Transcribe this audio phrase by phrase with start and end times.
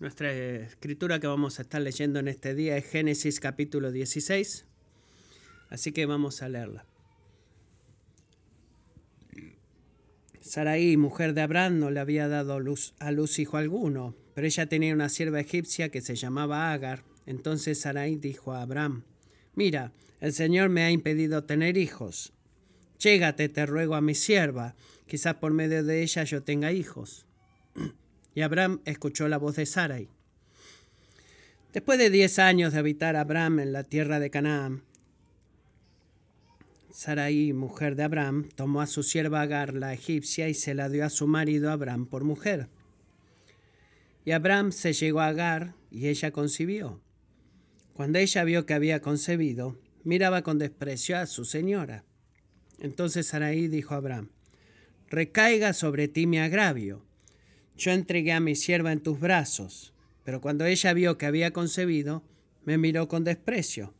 [0.00, 4.64] Nuestra escritura que vamos a estar leyendo en este día es Génesis capítulo 16,
[5.68, 6.86] así que vamos a leerla.
[10.40, 14.64] Sarai, mujer de Abraham, no le había dado luz, a luz hijo alguno, pero ella
[14.64, 17.04] tenía una sierva egipcia que se llamaba Agar.
[17.26, 19.04] Entonces Sarai dijo a Abraham,
[19.54, 22.32] Mira, el Señor me ha impedido tener hijos.
[22.98, 24.76] Llégate, te ruego, a mi sierva,
[25.06, 27.26] quizás por medio de ella yo tenga hijos.
[28.34, 30.08] Y Abraham escuchó la voz de Sarai.
[31.72, 34.82] Después de diez años de habitar Abraham en la tierra de Canaán,
[36.92, 41.04] Sarai, mujer de Abraham, tomó a su sierva Agar, la egipcia, y se la dio
[41.04, 42.68] a su marido Abraham por mujer.
[44.24, 47.00] Y Abraham se llegó a Agar, y ella concibió.
[47.94, 52.04] Cuando ella vio que había concebido, miraba con desprecio a su señora.
[52.80, 54.30] Entonces Sarai dijo a Abraham,
[55.08, 57.04] Recaiga sobre ti mi agravio
[57.80, 62.22] yo entregué a mi sierva en tus brazos, pero cuando ella vio que había concebido,
[62.62, 63.94] me miró con desprecio.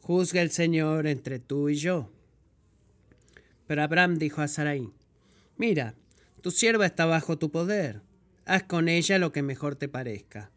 [0.00, 2.10] Juzga el Señor entre tú y yo.
[3.66, 4.88] Pero Abraham dijo a Sarai,
[5.58, 5.94] Mira,
[6.40, 8.00] tu sierva está bajo tu poder,
[8.46, 10.50] haz con ella lo que mejor te parezca.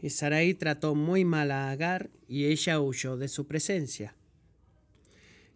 [0.00, 4.16] Y Sarai trató muy mal a Agar y ella huyó de su presencia.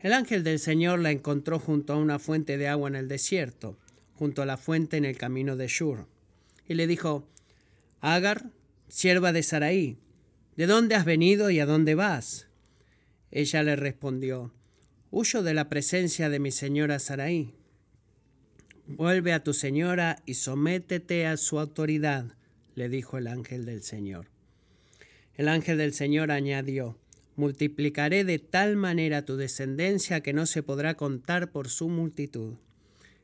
[0.00, 3.78] El ángel del Señor la encontró junto a una fuente de agua en el desierto
[4.20, 6.04] junto a la fuente en el camino de Shur.
[6.70, 7.28] Y le dijo,
[8.00, 8.52] Agar,
[8.86, 9.98] sierva de Saraí,
[10.54, 12.46] ¿de dónde has venido y a dónde vas?
[13.32, 14.54] Ella le respondió,
[15.10, 17.56] Huyo de la presencia de mi señora Saraí.
[18.86, 22.36] Vuelve a tu señora y sométete a su autoridad,
[22.76, 24.28] le dijo el ángel del Señor.
[25.34, 27.00] El ángel del Señor añadió,
[27.34, 32.58] Multiplicaré de tal manera tu descendencia que no se podrá contar por su multitud.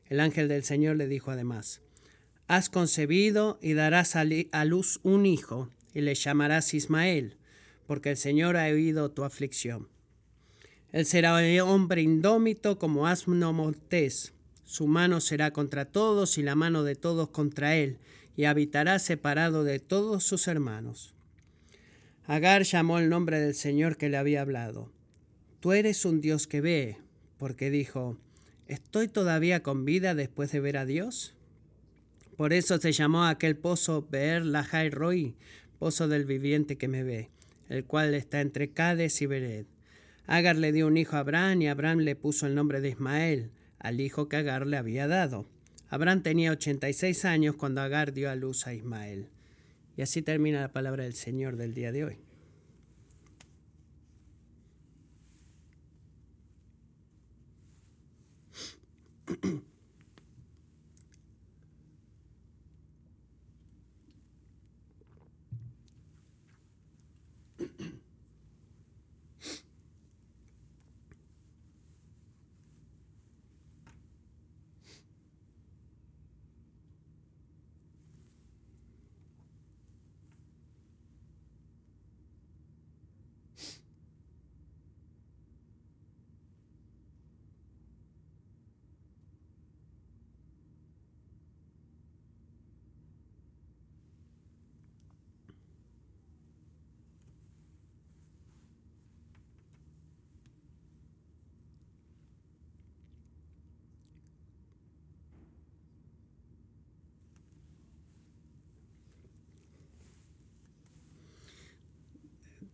[0.07, 1.81] El ángel del Señor le dijo además,
[2.47, 7.35] Has concebido y darás a luz un hijo, y le llamarás Ismael,
[7.87, 9.89] porque el Señor ha oído tu aflicción.
[10.93, 14.33] Él será hombre indómito como asno montés.
[14.63, 17.99] Su mano será contra todos y la mano de todos contra él,
[18.37, 21.13] y habitará separado de todos sus hermanos.
[22.25, 24.91] Agar llamó el nombre del Señor que le había hablado.
[25.59, 26.97] Tú eres un Dios que ve,
[27.37, 28.17] porque dijo,
[28.67, 31.36] ¿Estoy todavía con vida después de ver a Dios?
[32.37, 35.35] Por eso se llamó aquel pozo Beer Lahai Roi,
[35.79, 37.31] pozo del viviente que me ve,
[37.67, 39.65] el cual está entre Cades y Bered.
[40.27, 43.49] Agar le dio un hijo a Abraham y Abraham le puso el nombre de Ismael,
[43.79, 45.47] al hijo que Agar le había dado.
[45.89, 49.29] Abraham tenía 86 años cuando Agar dio a luz a Ismael.
[49.95, 52.17] Y así termina la palabra del Señor del día de hoy.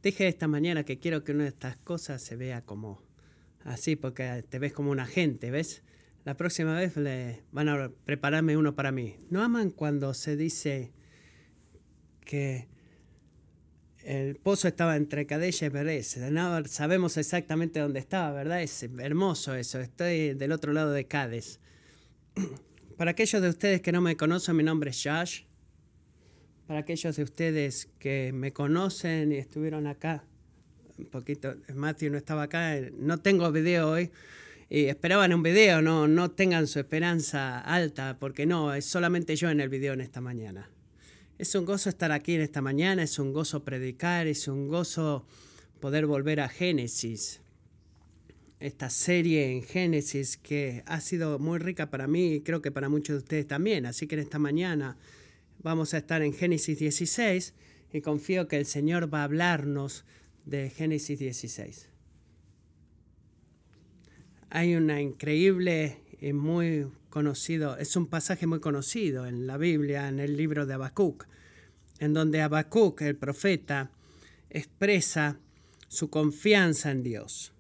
[0.04, 3.02] Dije esta mañana que quiero que una de estas cosas se vea como
[3.64, 5.82] así, porque te ves como un agente, ¿ves?
[6.26, 9.16] La próxima vez le van a prepararme uno para mí.
[9.30, 10.92] ¿No aman cuando se dice
[12.20, 12.68] que
[14.00, 16.18] el pozo estaba entre Cadella y Pérez?
[16.18, 18.62] No, sabemos exactamente dónde estaba, ¿verdad?
[18.62, 19.80] Es hermoso eso.
[19.80, 21.62] Estoy del otro lado de Cádiz.
[22.98, 25.44] Para aquellos de ustedes que no me conocen, mi nombre es Josh
[26.68, 30.24] para aquellos de ustedes que me conocen y estuvieron acá,
[30.98, 34.12] un poquito, Matthew no estaba acá, no tengo video hoy,
[34.70, 39.50] y esperaban un video, no, no tengan su esperanza alta, porque no, es solamente yo
[39.50, 40.70] en el video en esta mañana.
[41.38, 45.26] Es un gozo estar aquí en esta mañana, es un gozo predicar, es un gozo
[45.80, 47.42] poder volver a Génesis,
[48.60, 52.88] esta serie en Génesis que ha sido muy rica para mí y creo que para
[52.88, 53.86] muchos de ustedes también.
[53.86, 54.98] Así que en esta mañana
[55.64, 57.54] Vamos a estar en Génesis 16
[57.94, 60.04] y confío que el Señor va a hablarnos
[60.44, 61.90] de Génesis 16.
[64.50, 70.20] Hay una increíble y muy conocido, es un pasaje muy conocido en la Biblia, en
[70.20, 71.28] el libro de Habacuc.
[72.00, 73.92] en donde Habacuc, el profeta,
[74.50, 75.40] expresa
[75.88, 77.54] su confianza en Dios.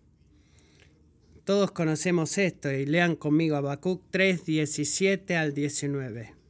[1.45, 6.42] Todos conocemos esto y lean conmigo Habacuc 3, 17 al 19.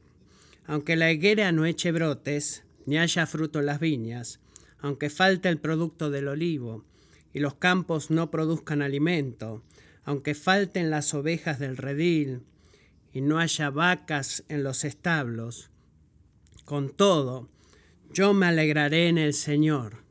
[0.66, 4.40] Aunque la higuera no eche brotes, ni haya fruto en las viñas,
[4.78, 6.84] aunque falte el producto del olivo,
[7.32, 9.62] y los campos no produzcan alimento,
[10.04, 12.42] aunque falten las ovejas del redil,
[13.12, 15.70] y no haya vacas en los establos,
[16.64, 17.48] con todo,
[18.12, 20.04] yo me alegraré en el Señor.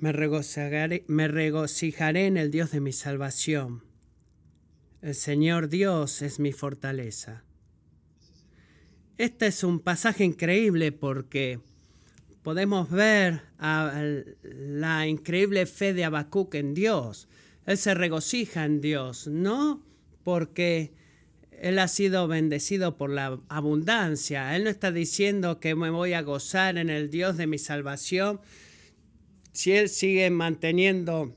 [0.00, 3.83] Me regocijaré, me regocijaré en el Dios de mi salvación.
[5.04, 7.44] El Señor Dios es mi fortaleza.
[9.18, 11.60] Este es un pasaje increíble porque
[12.42, 17.28] podemos ver la increíble fe de Habacuc en Dios.
[17.66, 19.84] Él se regocija en Dios, no
[20.22, 20.94] porque
[21.50, 24.56] él ha sido bendecido por la abundancia.
[24.56, 28.40] Él no está diciendo que me voy a gozar en el Dios de mi salvación
[29.52, 31.36] si Él sigue manteniendo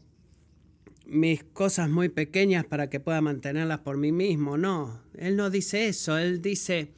[1.07, 4.57] mis cosas muy pequeñas para que pueda mantenerlas por mí mismo.
[4.57, 6.17] No, Él no dice eso.
[6.17, 6.91] Él dice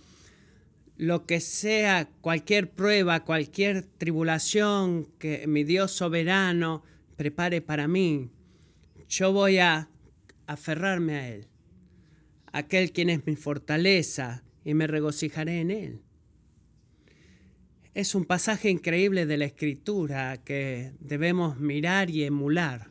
[0.98, 6.84] lo que sea, cualquier prueba, cualquier tribulación que mi Dios soberano
[7.16, 8.30] prepare para mí,
[9.08, 9.90] yo voy a
[10.46, 11.48] aferrarme a Él,
[12.52, 16.02] aquel quien es mi fortaleza, y me regocijaré en Él.
[17.94, 22.88] Es un pasaje increíble de la Escritura que debemos mirar y emular.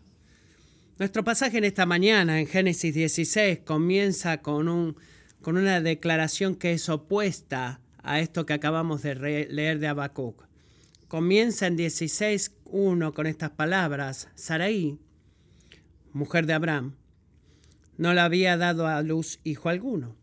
[0.98, 4.96] Nuestro pasaje en esta mañana, en Génesis 16, comienza con, un,
[5.40, 9.14] con una declaración que es opuesta a esto que acabamos de
[9.48, 10.48] leer de Habacuc.
[11.06, 14.28] Comienza en 16.1 con estas palabras.
[14.34, 14.98] Saraí,
[16.12, 16.96] mujer de Abraham,
[17.96, 20.16] no le había dado a luz hijo alguno.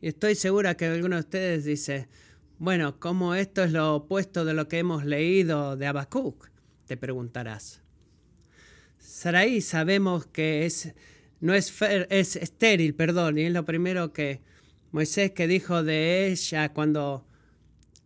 [0.00, 2.06] Y estoy segura que alguno de ustedes dice,
[2.60, 6.50] bueno, ¿cómo esto es lo opuesto de lo que hemos leído de Habacuc?
[6.86, 7.82] Te preguntarás.
[9.10, 10.94] Sarai sabemos que es,
[11.40, 14.40] no es, es estéril, perdón, y es lo primero que
[14.92, 17.26] Moisés que dijo de ella cuando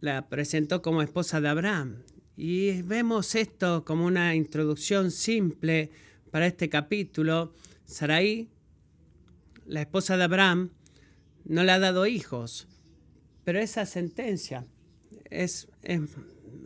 [0.01, 2.03] la presentó como esposa de Abraham.
[2.39, 5.91] Y vemos esto como una introducción simple
[6.31, 7.53] para este capítulo.
[7.85, 8.49] Sarai,
[9.67, 10.71] la esposa de Abraham,
[11.45, 12.67] no le ha dado hijos,
[13.45, 14.67] pero esa sentencia
[15.29, 16.01] es, es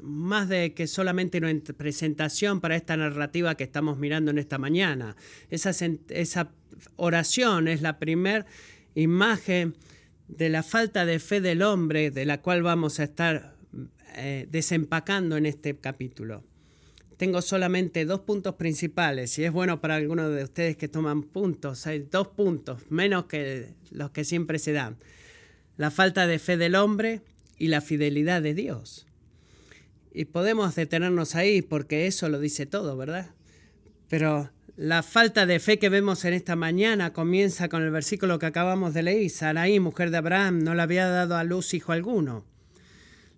[0.02, 5.16] más de que solamente una presentación para esta narrativa que estamos mirando en esta mañana.
[5.50, 6.50] Esa,
[6.96, 8.46] oración es la primera
[8.94, 9.76] imagen
[10.28, 13.56] de la falta de fe del hombre de la cual vamos a estar
[14.16, 16.44] eh, desempacando en este capítulo.
[17.16, 21.84] Tengo solamente dos puntos principales y es bueno para algunos de ustedes que toman puntos.
[21.88, 24.98] Hay dos puntos, menos que los que siempre se dan.
[25.76, 27.22] La falta de fe del hombre
[27.58, 29.07] y la fidelidad de Dios.
[30.18, 33.30] Y podemos detenernos ahí porque eso lo dice todo, ¿verdad?
[34.08, 38.46] Pero la falta de fe que vemos en esta mañana comienza con el versículo que
[38.46, 39.30] acabamos de leer.
[39.30, 42.44] Sarai, mujer de Abraham, no le había dado a luz hijo alguno.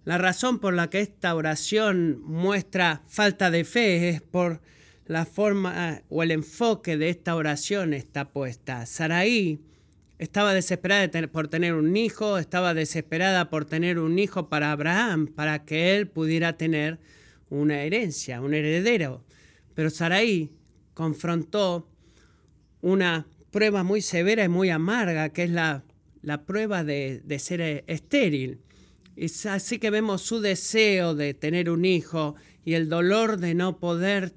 [0.07, 4.63] La razón por la que esta oración muestra falta de fe es por
[5.05, 8.87] la forma o el enfoque de esta oración está puesta.
[8.87, 9.61] Sarai
[10.21, 15.65] estaba desesperada por tener un hijo, estaba desesperada por tener un hijo para Abraham, para
[15.65, 16.99] que él pudiera tener
[17.49, 19.25] una herencia, un heredero.
[19.75, 20.51] Pero Sarai
[20.93, 21.89] confrontó
[22.83, 25.85] una prueba muy severa y muy amarga, que es la,
[26.21, 28.61] la prueba de, de ser estéril.
[29.17, 33.79] Y así que vemos su deseo de tener un hijo y el dolor de no
[33.79, 34.35] poder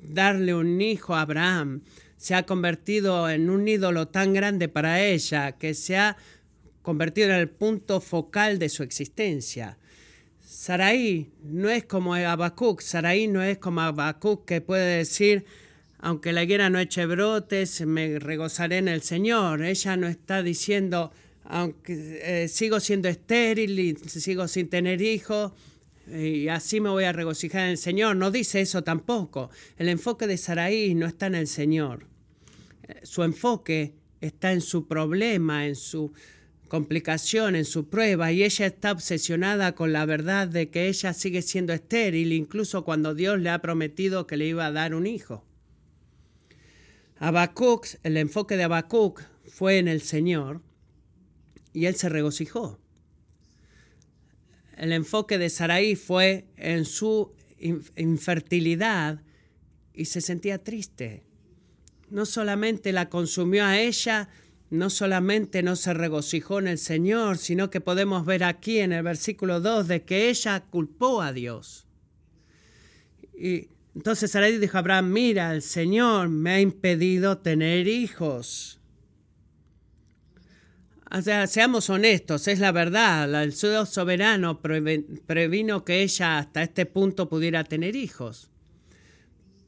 [0.00, 1.82] darle un hijo a Abraham
[2.16, 6.16] se ha convertido en un ídolo tan grande para ella que se ha
[6.82, 9.76] convertido en el punto focal de su existencia.
[10.44, 15.44] Sarai no es como Habacuc, Sarai no es como Habacuc que puede decir,
[15.98, 19.62] aunque la higuera no eche brotes, me regozaré en el Señor.
[19.64, 21.12] Ella no está diciendo,
[21.44, 25.52] aunque eh, sigo siendo estéril y sigo sin tener hijos,
[26.08, 28.16] y así me voy a regocijar en el Señor.
[28.16, 29.50] No dice eso tampoco.
[29.76, 32.06] El enfoque de Saraí no está en el Señor.
[33.02, 36.12] Su enfoque está en su problema, en su
[36.68, 41.42] complicación, en su prueba, y ella está obsesionada con la verdad de que ella sigue
[41.42, 45.44] siendo estéril, incluso cuando Dios le ha prometido que le iba a dar un hijo.
[47.18, 50.60] Habacuc, el enfoque de Habacuc fue en el Señor,
[51.72, 52.80] y él se regocijó
[54.76, 57.32] el enfoque de Saraí fue en su
[57.96, 59.22] infertilidad
[59.94, 61.24] y se sentía triste.
[62.10, 64.28] No solamente la consumió a ella,
[64.70, 69.02] no solamente no se regocijó en el Señor, sino que podemos ver aquí en el
[69.02, 71.86] versículo 2 de que ella culpó a Dios.
[73.34, 78.75] Y entonces Sarai dijo a Abraham, mira, el Señor me ha impedido tener hijos.
[81.08, 86.84] O sea, seamos honestos, es la verdad, el Dios soberano previno que ella hasta este
[86.84, 88.50] punto pudiera tener hijos.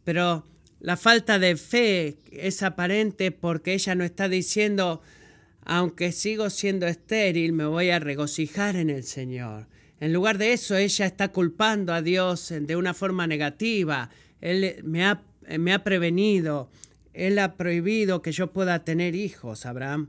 [0.02, 0.44] Pero
[0.80, 5.00] la falta de fe es aparente porque ella no está diciendo,
[5.64, 9.68] aunque sigo siendo estéril, me voy a regocijar en el Señor.
[10.00, 14.10] En lugar de eso, ella está culpando a Dios de una forma negativa.
[14.40, 15.22] Él me ha,
[15.56, 16.68] me ha prevenido,
[17.12, 20.08] Él ha prohibido que yo pueda tener hijos, Abraham.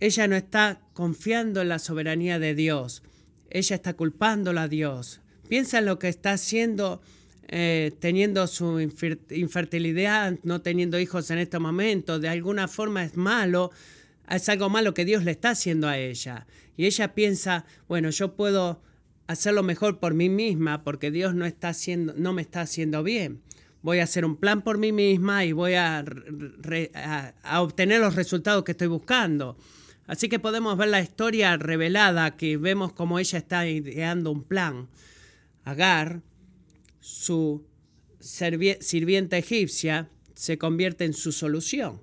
[0.00, 3.02] Ella no está confiando en la soberanía de Dios.
[3.50, 5.20] Ella está culpándola a Dios.
[5.48, 7.00] Piensa en lo que está haciendo
[7.50, 13.70] eh, teniendo su infertilidad, no teniendo hijos en este momento, de alguna forma es malo,
[14.28, 16.46] es algo malo que Dios le está haciendo a ella.
[16.76, 18.82] Y ella piensa, bueno, yo puedo
[19.28, 23.40] hacerlo mejor por mí misma porque Dios no, está haciendo, no me está haciendo bien.
[23.80, 26.04] Voy a hacer un plan por mí misma y voy a,
[27.44, 29.56] a obtener los resultados que estoy buscando.
[30.08, 34.88] Así que podemos ver la historia revelada que vemos como ella está ideando un plan.
[35.64, 36.22] Agar
[36.98, 37.66] su
[38.18, 42.00] sirvienta egipcia se convierte en su solución.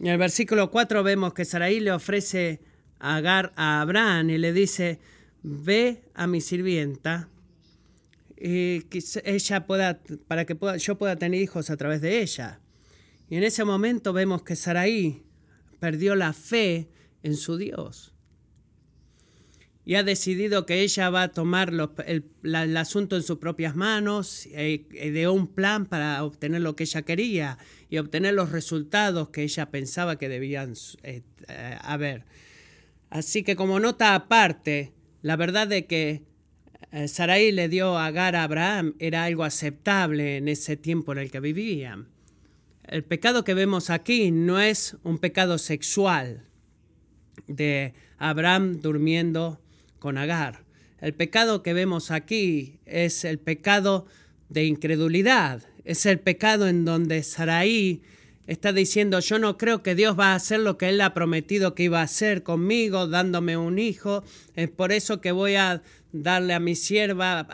[0.00, 2.60] En el versículo 4 vemos que Sarai le ofrece
[2.98, 4.98] a Agar a Abraham y le dice,
[5.44, 7.28] ve a mi sirvienta
[8.36, 12.58] y que ella pueda, para que pueda, yo pueda tener hijos a través de ella.
[13.30, 15.22] Y en ese momento vemos que Sarai
[15.82, 16.88] perdió la fe
[17.24, 18.12] en su Dios
[19.84, 21.72] y ha decidido que ella va a tomar
[22.06, 27.02] el, asunto en sus propias manos, e ideó un plan para obtener lo que ella
[27.02, 27.58] quería
[27.90, 31.22] y obtener los resultados que ella pensaba que debían eh,
[31.82, 32.26] haber.
[33.10, 36.22] Así que como nota aparte, la verdad de que
[36.92, 41.18] eh, Sarai le dio a Agar a Abraham era algo aceptable en ese tiempo en
[41.18, 42.06] el que vivían.
[42.84, 46.44] El pecado que vemos aquí no es un pecado sexual
[47.46, 49.60] de Abraham durmiendo
[49.98, 50.64] con Agar.
[51.00, 54.06] El pecado que vemos aquí es el pecado
[54.48, 58.02] de incredulidad, es el pecado en donde Saraí
[58.46, 61.74] está diciendo, yo no creo que Dios va a hacer lo que Él ha prometido
[61.74, 64.24] que iba a hacer conmigo, dándome un hijo,
[64.54, 67.46] es por eso que voy a darle a mi sierva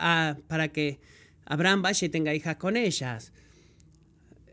[0.47, 0.99] para que
[1.45, 3.31] Abraham vaya y tenga hijas con ellas.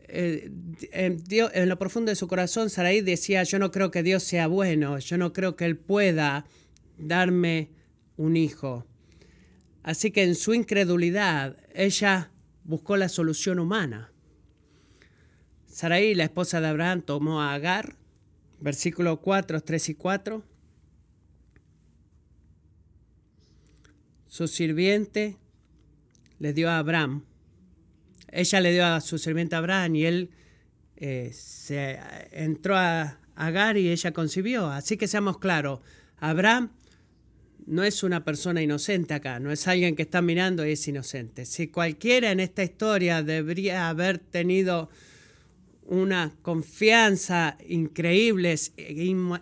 [0.09, 0.49] Eh,
[0.91, 4.47] en, en lo profundo de su corazón, Saraí decía, yo no creo que Dios sea
[4.47, 6.45] bueno, yo no creo que Él pueda
[6.97, 7.71] darme
[8.15, 8.85] un hijo.
[9.83, 12.31] Así que en su incredulidad ella
[12.63, 14.11] buscó la solución humana.
[15.67, 17.95] Sarai, la esposa de Abraham, tomó a Agar,
[18.59, 20.43] versículo 4, 3 y 4.
[24.27, 25.37] Su sirviente
[26.39, 27.26] le dio a Abraham.
[28.31, 30.29] Ella le dio a su sirviente Abraham y él
[30.97, 31.99] eh, se
[32.31, 34.67] entró a Agar y ella concibió.
[34.67, 35.81] Así que seamos claros,
[36.17, 36.71] Abraham
[37.67, 41.45] no es una persona inocente acá, no es alguien que está mirando y es inocente.
[41.45, 44.89] Si cualquiera en esta historia debería haber tenido
[45.85, 48.55] una confianza increíble,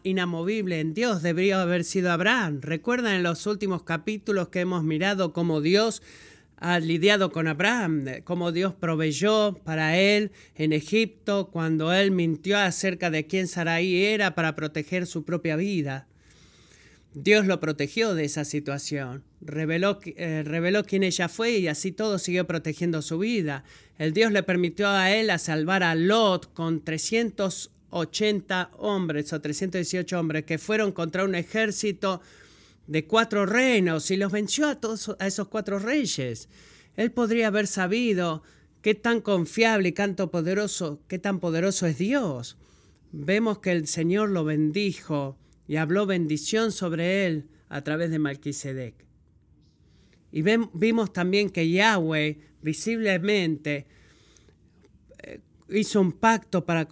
[0.04, 2.60] inamovible en Dios, debería haber sido Abraham.
[2.62, 6.02] Recuerdan en los últimos capítulos que hemos mirado cómo Dios
[6.68, 13.12] ha lidiado con Abraham, cómo Dios proveyó para él en Egipto cuando él mintió acerca
[13.12, 16.08] de quién Sarai era para proteger su propia vida.
[17.14, 22.18] Dios lo protegió de esa situación, reveló, eh, reveló quién ella fue y así todo
[22.18, 23.64] siguió protegiendo su vida.
[24.00, 30.20] El Dios le permitió a él a salvar a Lot con 380 hombres o 318
[30.20, 32.22] hombres que fueron contra un ejército
[32.88, 36.50] de cuatro reinos y los venció a todos a esos cuatro reyes.
[36.96, 38.44] Él podría haber sabido
[38.82, 42.58] qué tan confiable y cuánto poderoso, qué tan poderoso es Dios.
[43.12, 45.38] Vemos que el Señor lo bendijo
[45.68, 48.94] y habló bendición sobre él a través de Malquisedec.
[50.32, 53.88] Y vimos también que Yahweh visiblemente
[55.24, 55.40] eh,
[55.70, 56.88] hizo un pacto para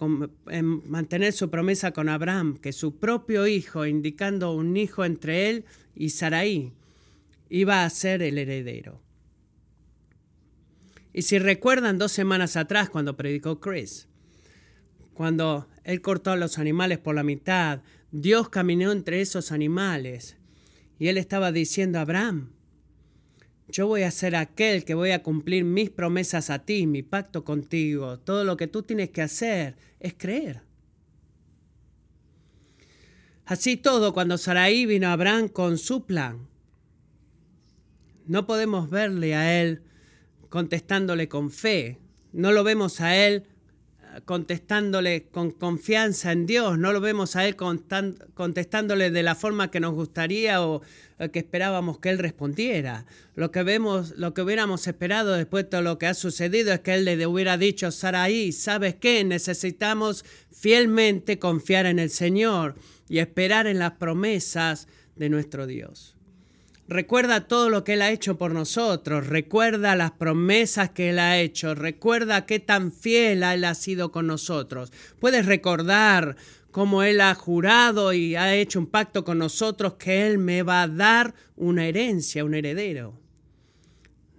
[0.86, 6.10] mantener su promesa con Abraham, que su propio hijo, indicando un hijo entre él y
[6.10, 6.72] Sarai,
[7.48, 9.00] iba a ser el heredero.
[11.12, 14.08] Y si recuerdan dos semanas atrás cuando predicó Chris,
[15.12, 20.36] cuando él cortó a los animales por la mitad, Dios caminó entre esos animales
[20.98, 22.50] y él estaba diciendo a Abraham,
[23.68, 27.44] yo voy a ser aquel que voy a cumplir mis promesas a ti, mi pacto
[27.44, 28.18] contigo.
[28.18, 30.62] Todo lo que tú tienes que hacer es creer.
[33.46, 36.48] Así todo, cuando Saraí vino a Abraham con su plan,
[38.26, 39.82] no podemos verle a él
[40.48, 41.98] contestándole con fe,
[42.32, 43.46] no lo vemos a él
[44.24, 49.80] contestándole con confianza en Dios, no lo vemos a Él contestándole de la forma que
[49.80, 50.82] nos gustaría o
[51.32, 53.06] que esperábamos que Él respondiera.
[53.34, 56.94] Lo que vemos, lo que hubiéramos esperado después de lo que ha sucedido es que
[56.94, 59.24] Él le hubiera dicho, Saraí, ¿sabes qué?
[59.24, 62.76] Necesitamos fielmente confiar en el Señor
[63.08, 66.16] y esperar en las promesas de nuestro Dios.
[66.86, 71.38] Recuerda todo lo que Él ha hecho por nosotros, recuerda las promesas que Él ha
[71.38, 74.92] hecho, recuerda qué tan fiel Él ha sido con nosotros.
[75.18, 76.36] Puedes recordar
[76.70, 80.82] cómo Él ha jurado y ha hecho un pacto con nosotros que Él me va
[80.82, 83.18] a dar una herencia, un heredero.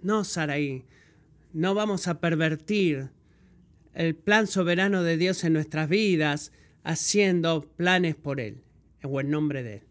[0.02, 0.84] No, Saraí,
[1.52, 3.10] no vamos a pervertir
[3.92, 6.52] el plan soberano de Dios en nuestras vidas
[6.86, 8.62] haciendo planes por Él
[9.02, 9.82] en nombre de Él.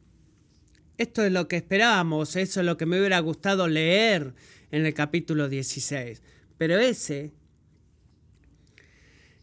[0.97, 4.33] Esto es lo que esperábamos, eso es lo que me hubiera gustado leer
[4.71, 6.21] en el capítulo 16.
[6.57, 7.31] Pero ese,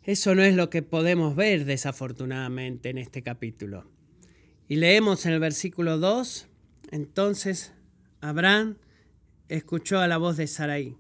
[0.02, 3.85] eso no es lo que podemos ver desafortunadamente en este capítulo.
[4.66, 6.47] Y leemos en el versículo 2,
[6.90, 7.75] entonces
[8.23, 8.78] Abraham
[9.49, 10.97] escuchó a la voz de Sarai.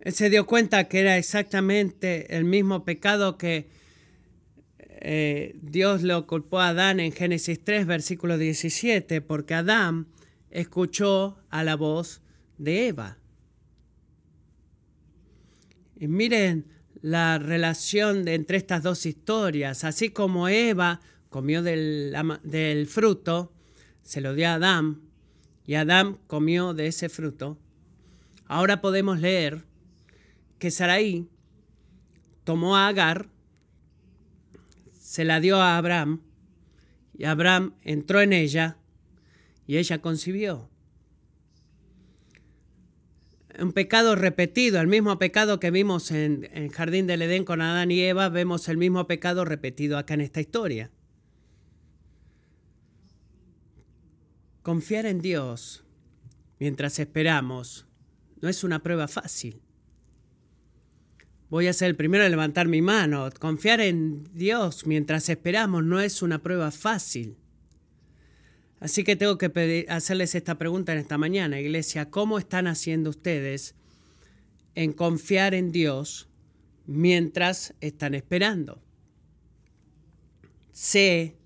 [0.00, 3.77] Él se dio cuenta que era exactamente el mismo pecado que
[5.00, 10.08] eh, Dios lo culpó a Adán en Génesis 3, versículo 17, porque Adán
[10.50, 12.20] escuchó a la voz
[12.58, 13.18] de Eva.
[15.96, 16.66] Y miren
[17.00, 19.84] la relación entre estas dos historias.
[19.84, 23.52] Así como Eva comió del, del fruto,
[24.02, 25.02] se lo dio a Adán,
[25.66, 27.58] y Adán comió de ese fruto.
[28.46, 29.64] Ahora podemos leer
[30.58, 31.28] que Sarai
[32.44, 33.28] tomó a Agar,
[35.08, 36.20] se la dio a Abraham
[37.16, 38.76] y Abraham entró en ella
[39.66, 40.68] y ella concibió.
[43.58, 47.90] Un pecado repetido, el mismo pecado que vimos en, el Jardín del Edén con Adán
[47.90, 50.90] y Eva, vemos el mismo pecado repetido acá en esta historia.
[54.62, 55.84] Confiar en Dios
[56.58, 57.86] mientras esperamos
[58.42, 59.62] no es una prueba fácil
[61.50, 63.28] voy a ser el primero en levantar mi mano.
[63.38, 67.36] Confiar en Dios mientras esperamos no es una prueba fácil.
[68.80, 72.10] Así que tengo que hacerles esta pregunta en esta mañana, iglesia.
[72.10, 73.74] ¿Cómo están haciendo ustedes
[74.74, 76.28] en confiar en Dios
[76.86, 78.80] mientras están esperando?
[80.70, 81.36] Sé,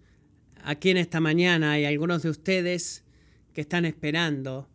[0.62, 3.04] aquí en esta mañana hay algunos de ustedes
[3.54, 4.68] que están esperando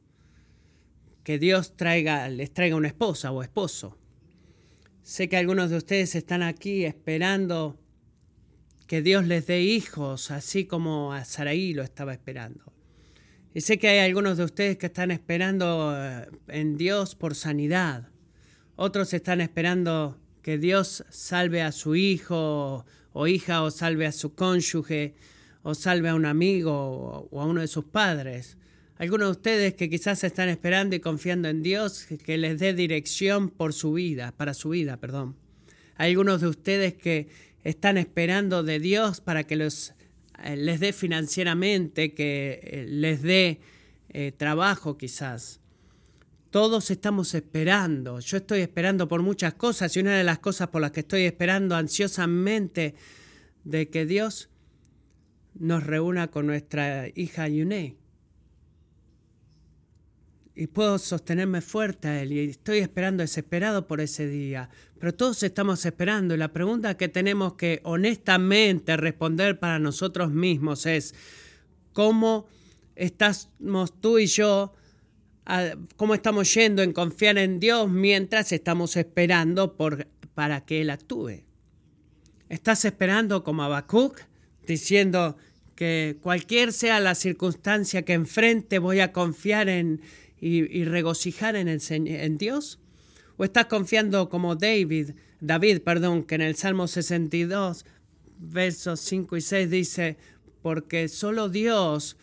[1.23, 3.97] que Dios les traiga una esposa o esposo.
[5.07, 7.79] Sé que algunos de ustedes están aquí esperando
[8.87, 12.73] que Dios les dé hijos, así como a Saraí lo estaba esperando.
[13.53, 18.09] Y sé que hay algunos de ustedes que están esperando eh, en Dios por sanidad.
[18.75, 24.35] Otros están esperando que Dios salve a su hijo o hija o salve a su
[24.35, 25.15] cónyuge
[25.63, 28.57] o salve a un amigo o a uno de sus padres.
[28.99, 33.49] Algunos de ustedes que quizás están esperando y confiando en Dios que les dé dirección
[33.49, 35.35] por su vida, para su vida, perdón.
[35.97, 37.27] algunos de ustedes que
[37.63, 43.59] están esperando de Dios para que eh, les dé financieramente, que eh, les dé
[44.09, 45.59] eh, trabajo quizás.
[46.49, 48.19] Todos estamos esperando.
[48.19, 51.23] Yo estoy esperando por muchas cosas y una de las cosas por las que estoy
[51.23, 52.95] esperando ansiosamente
[53.63, 54.49] de que Dios
[55.53, 57.97] nos reúna con nuestra hija Yune
[60.57, 64.71] y puedo sostenerme fuerte Él y estoy esperando desesperado por ese día.
[64.99, 70.87] Pero todos estamos esperando y la pregunta que tenemos que honestamente responder para nosotros mismos
[70.87, 71.13] es,
[71.93, 72.47] ¿cómo
[72.95, 74.73] estamos tú y yo,
[75.95, 81.43] cómo estamos yendo en confiar en Dios mientras estamos esperando por, para que Él actúe?
[82.49, 84.21] ¿Estás esperando como Habacuc
[84.65, 85.37] diciendo
[85.75, 90.01] que cualquier sea la circunstancia que enfrente voy a confiar en,
[90.39, 92.79] y, regocijar en, en Dios?
[93.37, 97.85] ¿O estás confiando como David, David, perdón, que en el Salmo 62,
[98.39, 100.17] versos 5 y 6 dice,
[100.61, 102.17] porque solo Dios,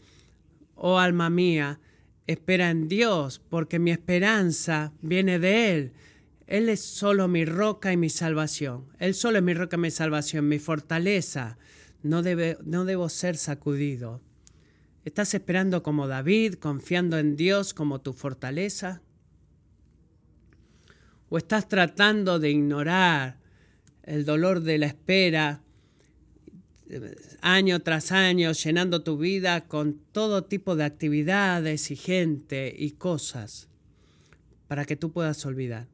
[0.75, 1.81] oh alma mía,
[2.27, 5.93] espera en Dios, porque mi esperanza viene de Él.
[6.47, 8.87] Él es solo mi roca y mi salvación.
[8.99, 11.57] Él solo es mi roca y mi salvación, mi fortaleza.
[12.03, 14.21] No, debe, no debo ser sacudido.
[15.05, 19.03] ¿Estás esperando como David, confiando en Dios como tu fortaleza?
[21.29, 23.39] ¿O estás tratando de ignorar
[24.03, 25.63] el dolor de la espera,
[27.41, 33.69] año tras año llenando tu vida con todo tipo de actividades y gente y cosas
[34.69, 35.94] para que tú puedas olvidar.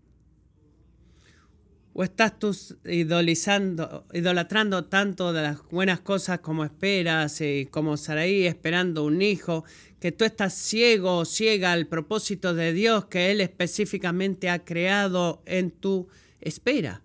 [1.92, 8.46] ¿O estás tú idolizando, idolatrando tanto de las buenas cosas como esperas y como Saraí
[8.46, 9.64] esperando un hijo,
[9.98, 15.42] que tú estás ciego o ciega al propósito de Dios que Él específicamente ha creado
[15.46, 16.08] en tu
[16.40, 17.02] espera?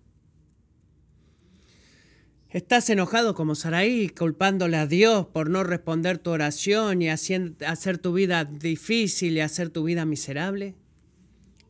[2.48, 8.12] ¿Estás enojado como Saraí, culpándole a Dios por no responder tu oración y hacer tu
[8.12, 10.76] vida difícil y hacer tu vida miserable?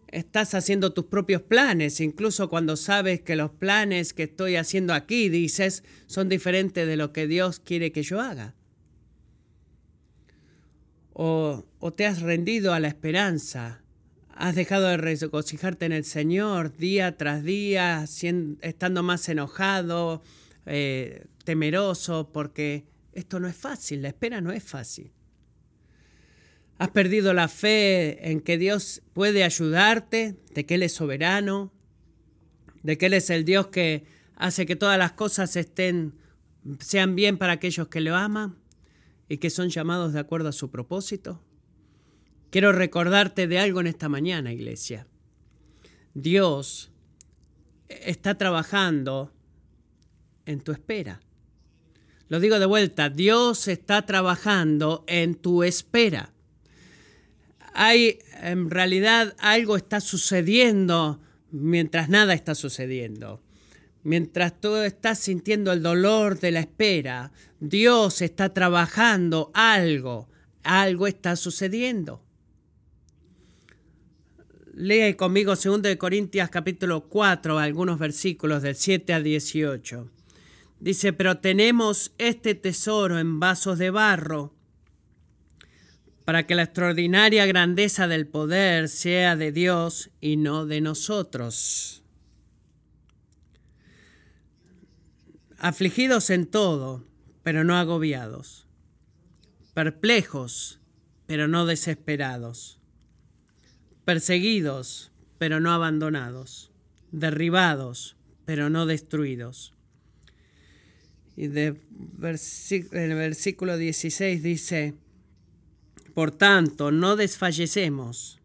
[0.09, 5.29] Estás haciendo tus propios planes, incluso cuando sabes que los planes que estoy haciendo aquí,
[5.29, 8.55] dices, son diferentes de lo que Dios quiere que yo haga.
[11.13, 11.65] O,
[11.97, 13.83] te has rendido a la esperanza,
[14.29, 18.05] has dejado de regocijarte en el Señor día tras día,
[18.61, 20.23] estando más enojado,
[20.67, 25.11] eh, temeroso, porque esto no es fácil, la espera no es fácil.
[26.79, 31.73] Has perdido la fe en que Dios puede ayudarte, de que Él es soberano,
[32.83, 34.05] de que Él es el Dios que
[34.37, 36.15] hace que todas las cosas estén,
[36.81, 38.57] sean bien para aquellos que lo aman
[39.29, 41.43] y que son llamados de acuerdo a su propósito.
[42.51, 45.07] Quiero recordarte de algo en esta mañana, iglesia.
[46.13, 46.91] Dios
[47.89, 49.33] está trabajando
[50.45, 51.21] en tu espera.
[52.29, 56.36] Lo digo de vuelta, Dios está trabajando en tu espera
[57.77, 63.43] hay en realidad algo está sucediendo mientras nada está sucediendo.
[64.03, 70.29] Mientras tú estás sintiendo el dolor de la espera, Dios está trabajando algo,
[70.63, 72.23] algo está sucediendo.
[74.73, 80.11] Lee conmigo 2 de Corintias capítulo 4, algunos versículos del 7 al 18.
[80.81, 84.56] Dice, pero tenemos este tesoro en vasos de barro
[86.27, 92.03] para que la extraordinaria grandeza del poder sea de Dios y no de nosotros.
[95.59, 97.05] Afligidos en todo,
[97.45, 98.67] pero no agobiados.
[99.73, 100.81] Perplejos,
[101.29, 102.81] pero no desesperados.
[104.05, 106.73] Perseguidos, pero no abandonados.
[107.13, 109.75] Derribados, pero no destruidos.
[111.37, 114.95] Y en el versículo 16 dice,
[116.17, 118.41] por tanto, no desfallecemos.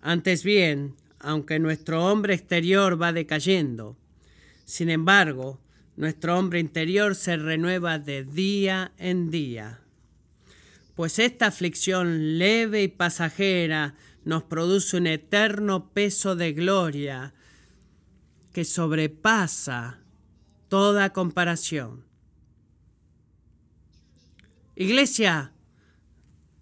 [0.00, 3.98] Antes bien, aunque nuestro hombre exterior va decayendo,
[4.64, 5.60] sin embargo,
[5.96, 9.82] nuestro hombre interior se renueva de día en día.
[10.94, 17.34] Pues esta aflicción leve y pasajera nos produce un eterno peso de gloria
[18.54, 19.98] que sobrepasa
[20.68, 22.06] toda comparación.
[24.74, 25.52] Iglesia,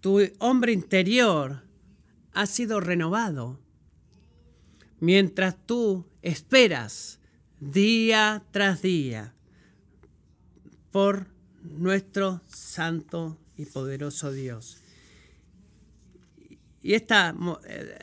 [0.01, 1.63] tu hombre interior
[2.33, 3.59] ha sido renovado.
[4.99, 7.19] Mientras tú esperas
[7.59, 9.33] día tras día
[10.91, 11.27] por
[11.61, 14.77] nuestro santo y poderoso Dios.
[16.81, 17.35] Y esta
[17.67, 17.97] eh,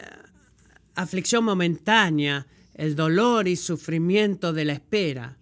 [0.95, 5.39] aflicción momentánea, el dolor y sufrimiento de la espera,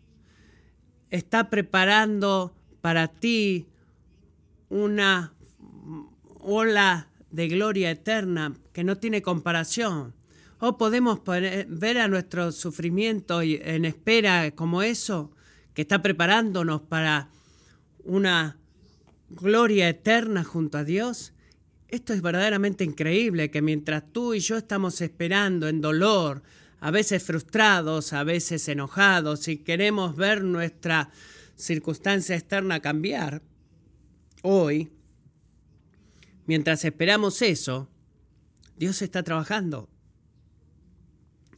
[1.10, 3.66] está preparando para ti
[4.68, 5.34] una
[6.42, 10.14] ola de gloria eterna que no tiene comparación.
[10.59, 15.33] O podemos ver a nuestro sufrimiento en espera como eso,
[15.74, 17.31] que está preparándonos para
[18.05, 18.59] una
[19.31, 21.33] gloria eterna junto a Dios.
[21.88, 26.42] Esto es verdaderamente increíble, que mientras tú y yo estamos esperando en dolor,
[26.81, 31.11] a veces frustrados, a veces enojados, y queremos ver nuestra
[31.57, 33.42] circunstancia externa cambiar,
[34.42, 34.90] hoy
[36.46, 37.88] Mientras esperamos eso,
[38.76, 39.88] Dios está trabajando.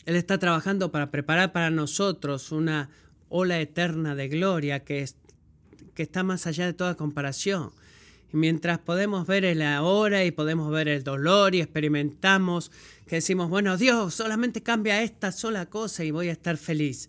[0.04, 2.90] Él está trabajando para preparar para nosotros una
[3.28, 5.08] ola eterna de gloria que,
[5.94, 7.72] que está más allá de toda comparación.
[8.32, 12.70] Y mientras podemos ver el ahora y podemos ver el dolor y experimentamos
[13.06, 17.08] que decimos, bueno, Dios, solamente cambia esta sola cosa y voy a estar feliz.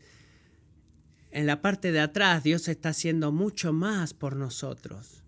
[1.31, 5.21] En la parte de atrás Dios está haciendo mucho más por nosotros.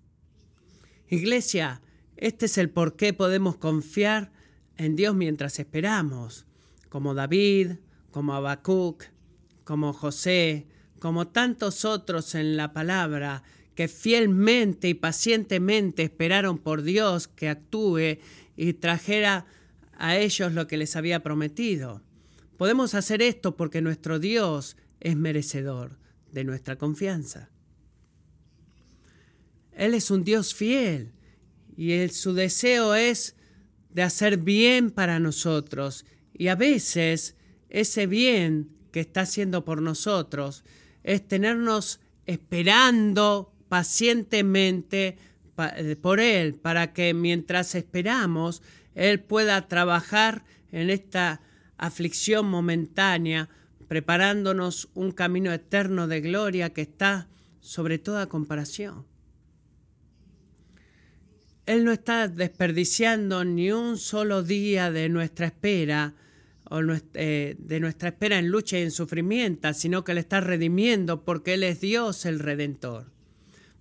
[1.10, 1.82] Iglesia,
[2.18, 4.32] este es el por qué podemos confiar
[4.76, 6.46] en Dios mientras esperamos,
[6.90, 7.74] como David,
[8.12, 9.06] como Habacuc,
[9.64, 10.68] como José,
[11.00, 13.44] como tantos otros en la palabra
[13.76, 18.18] que fielmente y pacientemente esperaron por Dios que actúe
[18.56, 19.46] y trajera
[19.94, 22.02] a ellos lo que les había prometido.
[22.58, 26.00] Podemos hacer esto porque nuestro Dios es merecedor
[26.32, 27.52] de nuestra confianza.
[29.74, 31.12] Él es un Dios fiel
[31.78, 33.36] y su deseo es
[33.92, 36.06] de hacer bien para nosotros.
[36.34, 37.36] Y a veces
[37.70, 40.64] ese bien que está haciendo por nosotros
[41.04, 45.18] es tenernos esperando pacientemente
[45.58, 48.64] eh, por Él, para que mientras esperamos,
[48.96, 51.42] Él pueda trabajar en esta
[51.78, 53.50] aflicción momentánea,
[53.88, 57.28] preparándonos un camino eterno de gloria que está
[57.62, 59.06] sobre toda comparación.
[61.68, 66.14] Él no está desperdiciando ni un solo día de nuestra espera,
[66.70, 66.80] o
[67.14, 71.56] eh, de nuestra espera en lucha y en sufrimiento, sino que le está redimiendo porque
[71.56, 73.08] Él es Dios el Redentor.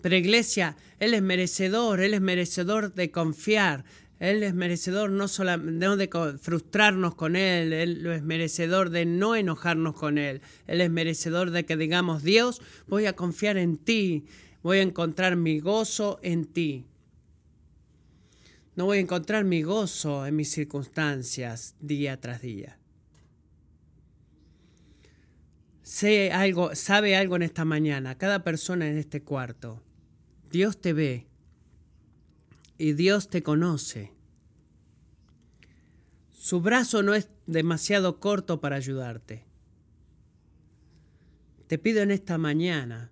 [0.03, 3.85] Pero iglesia, Él es merecedor, Él es merecedor de confiar,
[4.19, 5.57] Él es merecedor no solo
[5.97, 11.53] de frustrarnos con Él, Él es merecedor de no enojarnos con Él, Él es merecedor
[11.53, 14.25] de que digamos, Dios, voy a confiar en ti,
[14.65, 16.85] voy a encontrar mi gozo en ti.
[18.77, 22.79] No voy a encontrar mi gozo en mis circunstancias día tras día.
[25.83, 29.83] Sé algo, sabe algo en esta mañana, cada persona en este cuarto.
[30.51, 31.27] Dios te ve
[32.77, 34.13] y Dios te conoce.
[36.33, 39.47] Su brazo no es demasiado corto para ayudarte.
[41.67, 43.11] Te pido en esta mañana,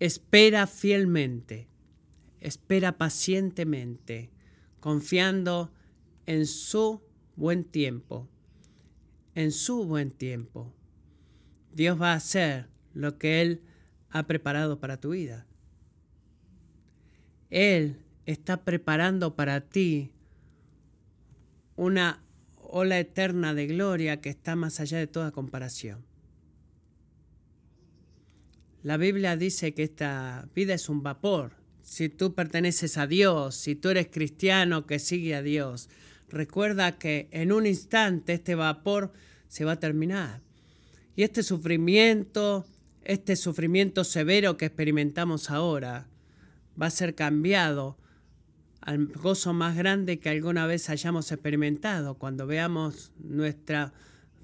[0.00, 1.71] espera fielmente
[2.42, 4.30] espera pacientemente,
[4.80, 5.72] confiando
[6.26, 7.02] en su
[7.36, 8.28] buen tiempo.
[9.34, 10.74] En su buen tiempo.
[11.72, 13.62] Dios va a hacer lo que Él
[14.10, 15.46] ha preparado para tu vida.
[17.48, 20.12] Él está preparando para ti
[21.76, 22.22] una
[22.56, 26.04] ola eterna de gloria que está más allá de toda comparación.
[28.82, 33.74] La Biblia dice que esta vida es un vapor si tú perteneces a Dios, si
[33.74, 35.88] tú eres cristiano que sigue a Dios,
[36.28, 39.12] recuerda que en un instante este vapor
[39.48, 40.40] se va a terminar.
[41.14, 42.64] Y este sufrimiento,
[43.04, 46.06] este sufrimiento severo que experimentamos ahora,
[46.80, 47.98] va a ser cambiado
[48.80, 53.92] al gozo más grande que alguna vez hayamos experimentado cuando veamos nuestra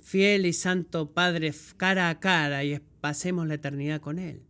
[0.01, 4.48] fiel y santo Padre cara a cara y pasemos la eternidad con Él.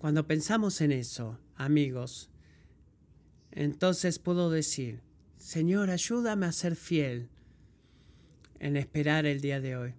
[0.00, 2.30] Cuando pensamos en eso, amigos,
[3.50, 5.02] entonces puedo decir,
[5.36, 7.28] Señor, ayúdame a ser fiel
[8.60, 9.94] en esperar el día de hoy,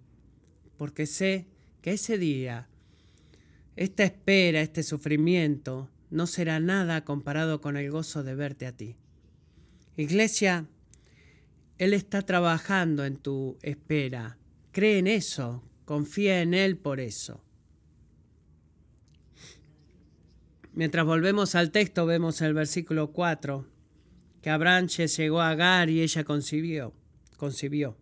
[0.76, 1.46] porque sé
[1.82, 2.68] que ese día,
[3.76, 8.96] esta espera, este sufrimiento, no será nada comparado con el gozo de verte a ti.
[9.96, 10.66] Iglesia,
[11.78, 14.36] Él está trabajando en tu espera.
[14.72, 17.44] Cree en eso, confía en Él por eso.
[20.74, 23.66] Mientras volvemos al texto, vemos el versículo 4,
[24.40, 26.94] que Abraham llegó a Agar y ella concibió.
[27.36, 27.98] concibió.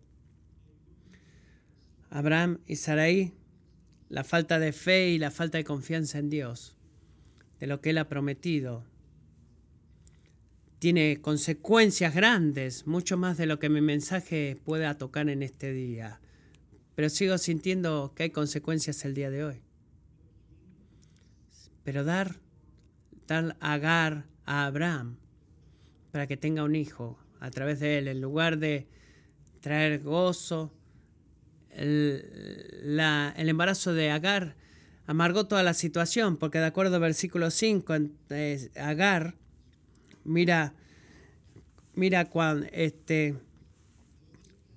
[2.09, 3.33] Abraham y Sarai,
[4.07, 6.77] la falta de fe y la falta de confianza en Dios,
[7.59, 8.85] de lo que Él ha prometido,
[10.79, 16.21] tiene consecuencias grandes, mucho más de lo que mi mensaje pueda tocar en este día.
[16.95, 19.61] Pero sigo sintiendo que hay consecuencias el día de hoy.
[21.83, 22.39] Pero dar
[23.59, 25.17] Agar a Abraham
[26.11, 28.87] para que tenga un hijo a través de él, en lugar de
[29.61, 30.73] traer gozo.
[31.69, 32.99] El,
[33.35, 34.55] el embarazo de Agar
[35.07, 37.93] amargó toda la situación, porque de acuerdo al versículo 5,
[38.75, 39.35] Agar
[40.23, 40.73] mira,
[41.93, 43.35] mira cuando, este,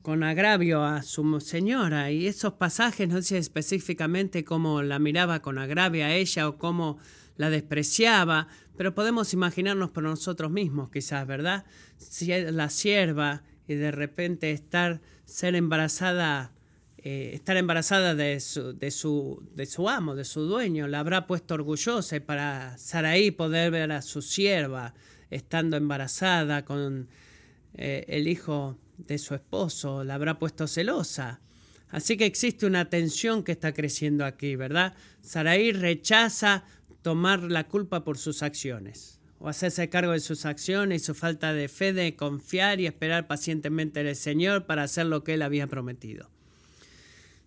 [0.02, 5.58] con agravio a su señora, y esos pasajes no dicen específicamente cómo la miraba con
[5.58, 6.98] agravio a ella o cómo
[7.36, 11.64] la despreciaba, pero podemos imaginarnos por nosotros mismos, quizás, ¿verdad?
[11.96, 16.52] Si la sierva y de repente estar, ser embarazada,
[16.98, 21.26] eh, estar embarazada de su, de, su, de su amo, de su dueño, la habrá
[21.26, 24.94] puesto orgullosa y para Saraí poder ver a su sierva
[25.30, 27.08] estando embarazada con
[27.74, 31.40] eh, el hijo de su esposo, la habrá puesto celosa.
[31.88, 34.94] Así que existe una tensión que está creciendo aquí, ¿verdad?
[35.20, 36.64] Saraí rechaza
[37.04, 41.52] tomar la culpa por sus acciones o hacerse cargo de sus acciones y su falta
[41.52, 45.42] de fe de confiar y esperar pacientemente en el Señor para hacer lo que Él
[45.42, 46.30] había prometido.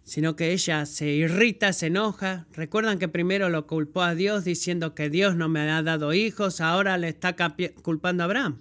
[0.04, 2.46] Sino que ella se irrita, se enoja.
[2.54, 6.62] Recuerdan que primero lo culpó a Dios diciendo que Dios no me ha dado hijos,
[6.62, 7.36] ahora le está
[7.82, 8.60] culpando a Abraham.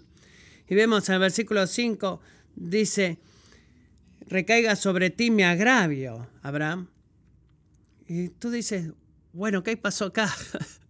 [0.67, 2.23] Y vemos en el versículo 5,
[2.57, 3.19] dice,
[4.27, 6.89] recaiga sobre ti mi agravio, Abraham.
[8.09, 8.93] Y tú dices,
[9.35, 10.35] bueno, ¿qué pasó acá?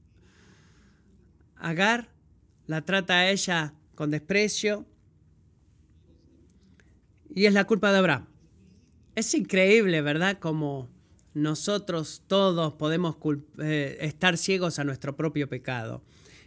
[1.66, 2.09] Agar
[2.68, 4.87] la trata a ella con desprecio
[7.35, 8.26] y es la culpa de Abraham.
[9.16, 10.38] Es increíble, ¿verdad?
[10.38, 10.88] Como
[11.35, 13.16] nosotros todos podemos
[13.59, 16.05] eh, estar ciegos a nuestro propio pecado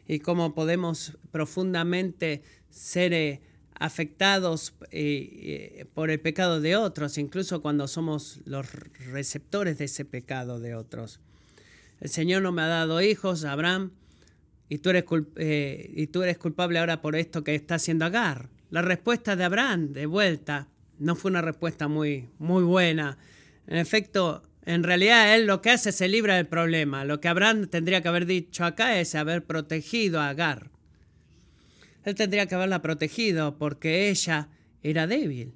[0.07, 3.41] y cómo podemos profundamente ser eh,
[3.73, 8.71] afectados eh, por el pecado de otros, incluso cuando somos los
[9.11, 11.19] receptores de ese pecado de otros.
[11.99, 13.91] El Señor no me ha dado hijos, Abraham,
[14.69, 15.05] y tú eres,
[15.37, 18.49] y tú eres culpable ahora por esto que está haciendo Agar.
[18.69, 23.17] La respuesta de Abraham, de vuelta, no fue una respuesta muy, muy buena.
[23.65, 27.03] En efecto, en realidad él lo que hace es se libra del problema.
[27.03, 30.69] Lo que Abraham tendría que haber dicho acá es haber protegido a Agar.
[32.03, 34.49] Él tendría que haberla protegido porque ella
[34.83, 35.53] era débil.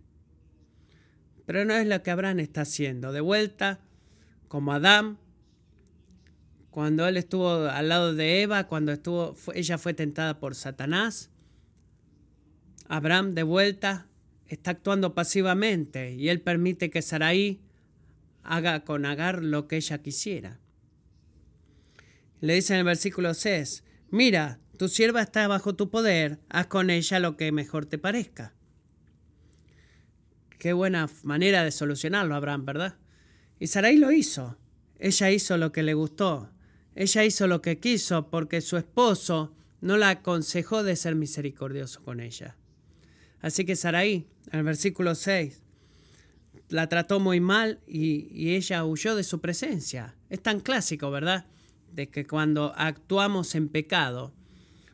[1.45, 3.11] Pero no es lo que Abraham está haciendo.
[3.11, 3.81] De vuelta,
[4.47, 5.19] como Adán,
[6.73, 11.29] cuando él estuvo al lado de Eva, cuando estuvo, ella fue tentada por Satanás,
[12.87, 14.07] Abraham de vuelta
[14.47, 17.61] está actuando pasivamente y él permite que Sarai
[18.41, 20.59] haga con Agar lo que ella quisiera.
[22.41, 26.89] Le dice en el versículo 6, mira, tu sierva está bajo tu poder, haz con
[26.89, 28.55] ella lo que mejor te parezca.
[30.57, 32.95] Qué buena manera de solucionarlo, Abraham, ¿verdad?
[33.59, 34.57] Y Sarai lo hizo.
[34.97, 36.49] Ella hizo lo que le gustó.
[36.95, 42.19] Ella hizo lo que quiso porque su esposo no la aconsejó de ser misericordioso con
[42.19, 42.55] ella.
[43.41, 45.61] Así que Sarai, en el versículo 6,
[46.69, 50.15] la trató muy mal y, ella huyó de su presencia.
[50.29, 51.45] Es tan clásico, ¿verdad?
[51.91, 54.33] De que cuando actuamos en pecado,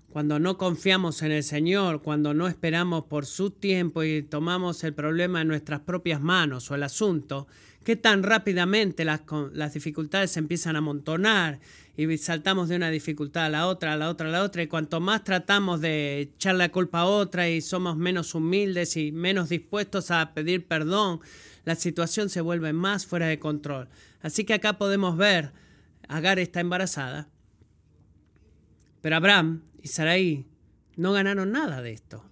[0.09, 4.93] cuando no confiamos en el Señor, cuando no esperamos por su tiempo y tomamos el
[4.93, 7.47] problema en nuestras propias manos o el asunto,
[7.83, 9.21] que tan rápidamente las,
[9.53, 11.59] las dificultades se empiezan a amontonar
[11.99, 14.67] y saltamos de una dificultad a la otra, a la otra, a la otra, y
[14.67, 19.49] cuanto más tratamos de echar la culpa a otra y somos menos humildes y menos
[19.49, 21.19] dispuestos a pedir perdón,
[21.65, 23.89] la situación se vuelve más fuera de control.
[24.21, 25.51] Así que acá podemos ver,
[26.07, 27.27] Agar está embarazada,
[29.01, 30.45] pero Abraham y Sarai
[30.95, 32.23] no ganaron nada de esto.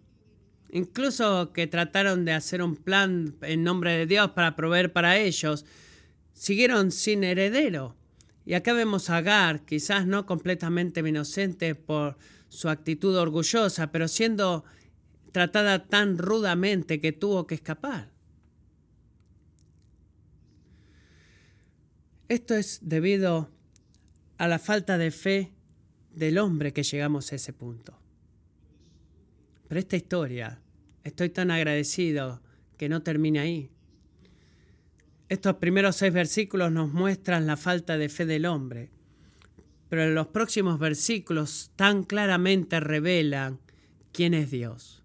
[0.72, 5.66] Incluso que trataron de hacer un plan en nombre de Dios para proveer para ellos,
[6.32, 7.97] siguieron sin heredero.
[8.48, 14.64] Y acá vemos a Agar, quizás no completamente inocente por su actitud orgullosa, pero siendo
[15.34, 18.10] tratada tan rudamente que tuvo que escapar.
[22.30, 23.52] Esto es debido
[24.38, 25.52] a la falta de fe
[26.12, 28.00] del hombre que llegamos a ese punto.
[29.68, 30.62] Pero esta historia,
[31.04, 32.42] estoy tan agradecido
[32.78, 33.70] que no termina ahí.
[35.30, 38.90] Estos primeros seis versículos nos muestran la falta de fe del hombre,
[39.90, 43.60] pero en los próximos versículos tan claramente revelan
[44.14, 45.04] quién es Dios.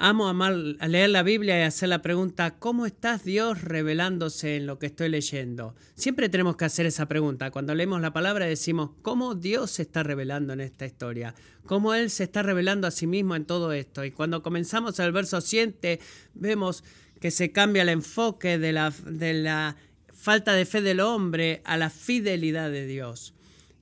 [0.00, 4.66] Amo amar, a leer la Biblia y hacer la pregunta, ¿cómo estás Dios revelándose en
[4.66, 5.74] lo que estoy leyendo?
[5.96, 7.50] Siempre tenemos que hacer esa pregunta.
[7.50, 11.34] Cuando leemos la palabra decimos, ¿cómo Dios se está revelando en esta historia?
[11.66, 14.04] ¿Cómo Él se está revelando a sí mismo en todo esto?
[14.04, 15.98] Y cuando comenzamos el verso 7,
[16.34, 16.84] vemos
[17.20, 19.76] que se cambia el enfoque de la, de la
[20.12, 23.34] falta de fe del hombre a la fidelidad de Dios.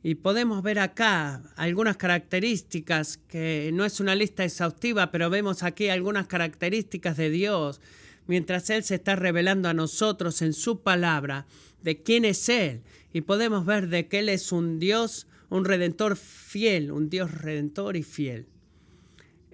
[0.03, 5.89] Y podemos ver acá algunas características, que no es una lista exhaustiva, pero vemos aquí
[5.89, 7.81] algunas características de Dios,
[8.29, 11.47] mientras Él se está revelando a nosotros en su palabra
[11.83, 12.83] de quién es Él.
[13.13, 17.97] Y podemos ver de que Él es un Dios, un redentor fiel, un Dios redentor
[17.97, 18.47] y fiel.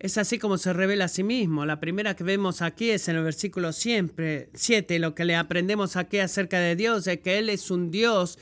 [0.03, 1.65] Es así como se revela a sí mismo.
[1.65, 4.51] La primera que vemos aquí es en el versículo 7.
[4.99, 8.37] Lo que le aprendemos aquí acerca de Dios es que Él es un Dios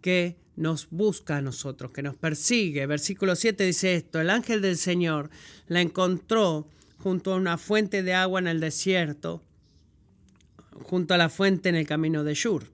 [0.00, 2.84] que nos busca a nosotros, que nos persigue.
[2.86, 5.30] Versículo 7 dice esto, el ángel del Señor
[5.68, 9.44] la encontró junto a una fuente de agua en el desierto,
[10.72, 12.72] junto a la fuente en el camino de Shur.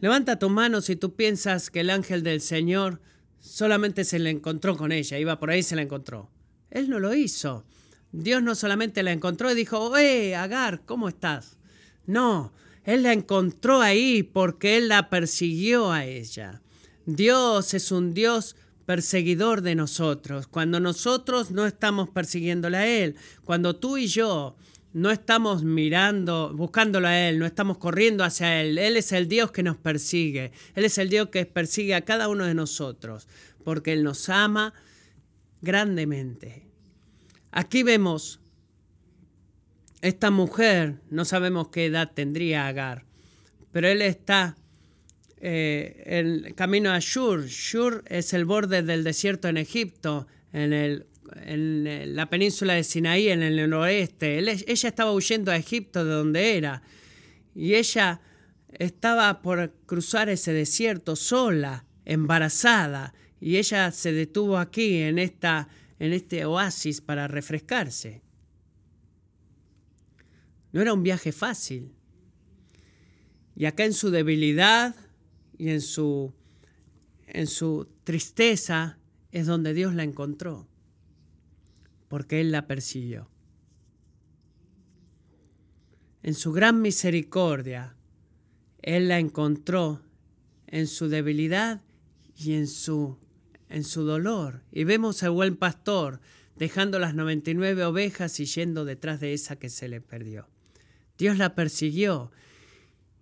[0.00, 3.00] Levanta tu mano si tú piensas que el ángel del Señor
[3.38, 6.32] solamente se le encontró con ella, iba por ahí y se la encontró.
[6.70, 7.64] Él no lo hizo.
[8.12, 11.58] Dios no solamente la encontró y dijo, ¡eh, Agar, ¿cómo estás?
[12.06, 12.52] No,
[12.88, 16.62] él la encontró ahí porque Él la persiguió a ella.
[17.04, 18.56] Dios es un Dios
[18.86, 20.46] perseguidor de nosotros.
[20.46, 24.56] Cuando nosotros no estamos persiguiéndole a Él, cuando tú y yo
[24.94, 29.50] no estamos mirando, buscándolo a Él, no estamos corriendo hacia Él, Él es el Dios
[29.50, 30.52] que nos persigue.
[30.74, 33.28] Él es el Dios que persigue a cada uno de nosotros,
[33.64, 34.72] porque Él nos ama
[35.60, 36.66] grandemente.
[37.50, 38.40] Aquí vemos
[40.00, 43.04] esta mujer, no sabemos qué edad tendría Agar,
[43.72, 44.56] pero él está
[45.40, 47.46] eh, el camino a Shur.
[47.46, 51.06] Shur es el borde del desierto en Egipto, en, el,
[51.44, 54.38] en la península de Sinaí, en el noroeste.
[54.38, 56.82] ella estaba huyendo a Egipto de donde era.
[57.54, 58.20] Y ella
[58.72, 63.14] estaba por cruzar ese desierto sola, embarazada.
[63.40, 65.68] Y ella se detuvo aquí, en, esta,
[65.98, 68.22] en este oasis, para refrescarse.
[70.72, 71.92] No era un viaje fácil.
[73.54, 74.94] Y acá en su debilidad,
[75.58, 76.32] y en su,
[77.26, 78.98] en su tristeza
[79.32, 80.68] es donde Dios la encontró,
[82.08, 83.28] porque Él la persiguió.
[86.22, 87.96] En su gran misericordia,
[88.82, 90.02] Él la encontró
[90.66, 91.82] en su debilidad
[92.36, 93.18] y en su,
[93.68, 94.62] en su dolor.
[94.72, 96.20] Y vemos al buen pastor
[96.56, 100.48] dejando las 99 ovejas y yendo detrás de esa que se le perdió.
[101.16, 102.30] Dios la persiguió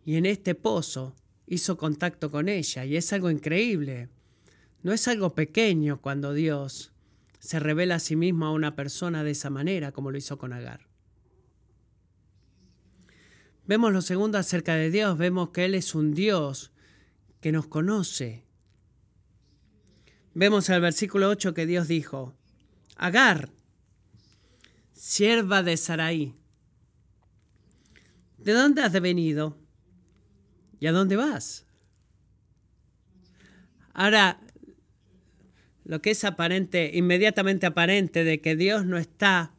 [0.05, 1.15] y en este pozo
[1.47, 4.09] hizo contacto con ella y es algo increíble.
[4.83, 6.93] No es algo pequeño cuando Dios
[7.39, 10.53] se revela a sí mismo a una persona de esa manera como lo hizo con
[10.53, 10.87] Agar.
[13.67, 16.73] Vemos lo segundo acerca de Dios, vemos que Él es un Dios
[17.41, 18.46] que nos conoce.
[20.39, 22.35] Vemos el versículo 8 que Dios dijo,
[22.97, 23.49] Agar,
[24.93, 26.35] sierva de Sarai,
[28.37, 29.57] ¿de dónde has venido?
[30.79, 31.65] ¿Y a dónde vas?
[33.95, 34.39] Ahora,
[35.87, 39.55] lo que es aparente, inmediatamente aparente de que Dios no está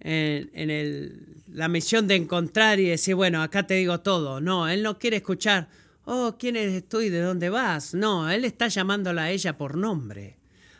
[0.00, 4.40] en, la misión de encontrar y decir, bueno, acá te digo todo.
[4.40, 5.68] No, Él no quiere escuchar,
[6.04, 7.94] oh, ¿quién eres tú y de dónde vas?
[7.94, 10.38] No, Él está llamándola a ella por nombre.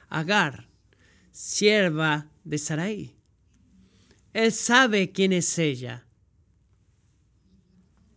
[0.09, 0.69] Agar,
[1.31, 3.17] sierva de Sarai.
[4.33, 6.07] Él sabe quién es ella.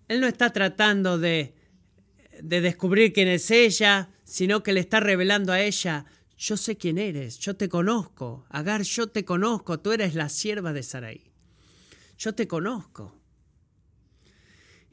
[0.08, 1.54] Él no está tratando de,
[2.42, 6.06] de descubrir quién es ella, sino que le está revelando a ella,
[6.38, 10.72] yo sé quién eres, yo te conozco, Agar, yo te conozco, tú eres la sierva
[10.72, 11.32] de Sarai.
[12.18, 13.17] Yo te conozco.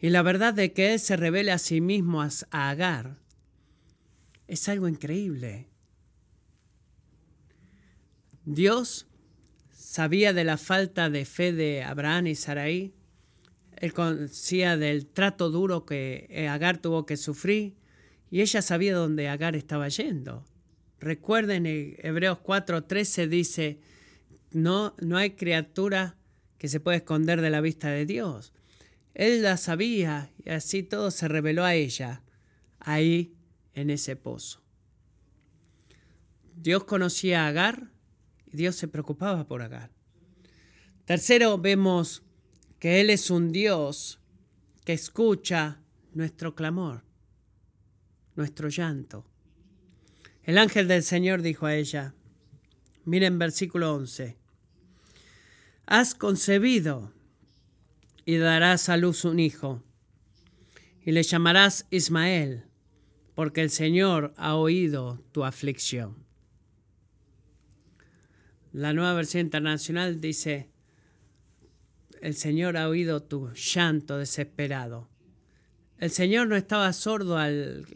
[0.05, 2.29] Y la verdad de que Él se revele a sí mismo a
[2.69, 3.17] Agar
[4.47, 5.67] es algo increíble.
[8.45, 9.07] Dios
[9.73, 12.93] sabía de la falta de fe de Abraham y Sarai
[13.77, 17.75] él conocía del trato duro que eh, Agar tuvo que sufrir
[18.31, 20.45] y ella sabía dónde Agar estaba yendo.
[21.01, 23.79] Recuerden, en Hebreos 4:13 dice,
[24.53, 26.19] no, no hay criatura
[26.59, 28.53] que se pueda esconder de la vista de Dios.
[29.15, 32.23] Él la sabía y así todo se reveló a ella,
[32.81, 33.35] ahí
[33.73, 34.61] en ese pozo.
[36.57, 37.91] Dios conocía a Agar
[38.47, 39.91] y Dios se preocupaba por Agar.
[41.05, 42.23] Tercero, vemos
[42.79, 44.21] que Él es un Dios
[44.85, 45.81] que escucha
[46.13, 47.05] nuestro clamor,
[48.37, 49.27] nuestro llanto.
[50.43, 52.15] El ángel del Señor dijo a ella,
[53.05, 54.37] miren versículo 11,
[55.87, 57.13] has concebido
[58.25, 59.83] y darás a luz un hijo,
[61.05, 62.65] y le llamarás Ismael,
[63.35, 66.25] porque el Señor ha oído tu aflicción.
[68.73, 70.69] La nueva versión internacional dice,
[72.21, 75.09] el Señor ha oído tu llanto desesperado.
[75.99, 77.87] El Señor no estaba sordo al,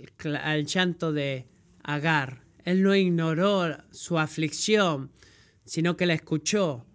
[0.67, 1.49] llanto de
[1.83, 2.43] Agar.
[2.65, 5.11] Él no ignoró su aflicción,
[5.65, 6.87] sino que la escuchó.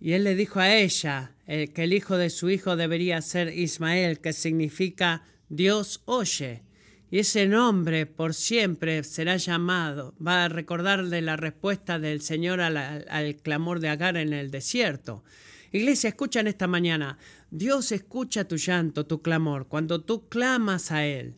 [0.00, 3.56] Y él le dijo a ella eh, que el hijo de su hijo debería ser
[3.56, 6.62] Ismael, que significa Dios oye.
[7.10, 13.36] Y ese nombre por siempre será llamado, va a recordarle la respuesta del Señor al
[13.36, 15.22] clamor de Agar en el desierto.
[15.70, 17.18] Iglesia, escuchan esta mañana.
[17.50, 19.68] Dios escucha tu llanto, tu clamor.
[19.68, 21.36] Cuando tú clamas a Él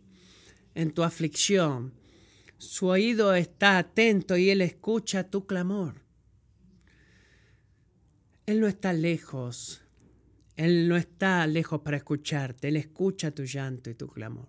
[0.74, 1.92] en tu aflicción,
[2.56, 6.07] su oído está atento y Él escucha tu clamor.
[8.48, 9.82] Él no está lejos.
[10.56, 12.68] Él no está lejos para escucharte.
[12.68, 14.48] Él escucha tu llanto y tu clamor.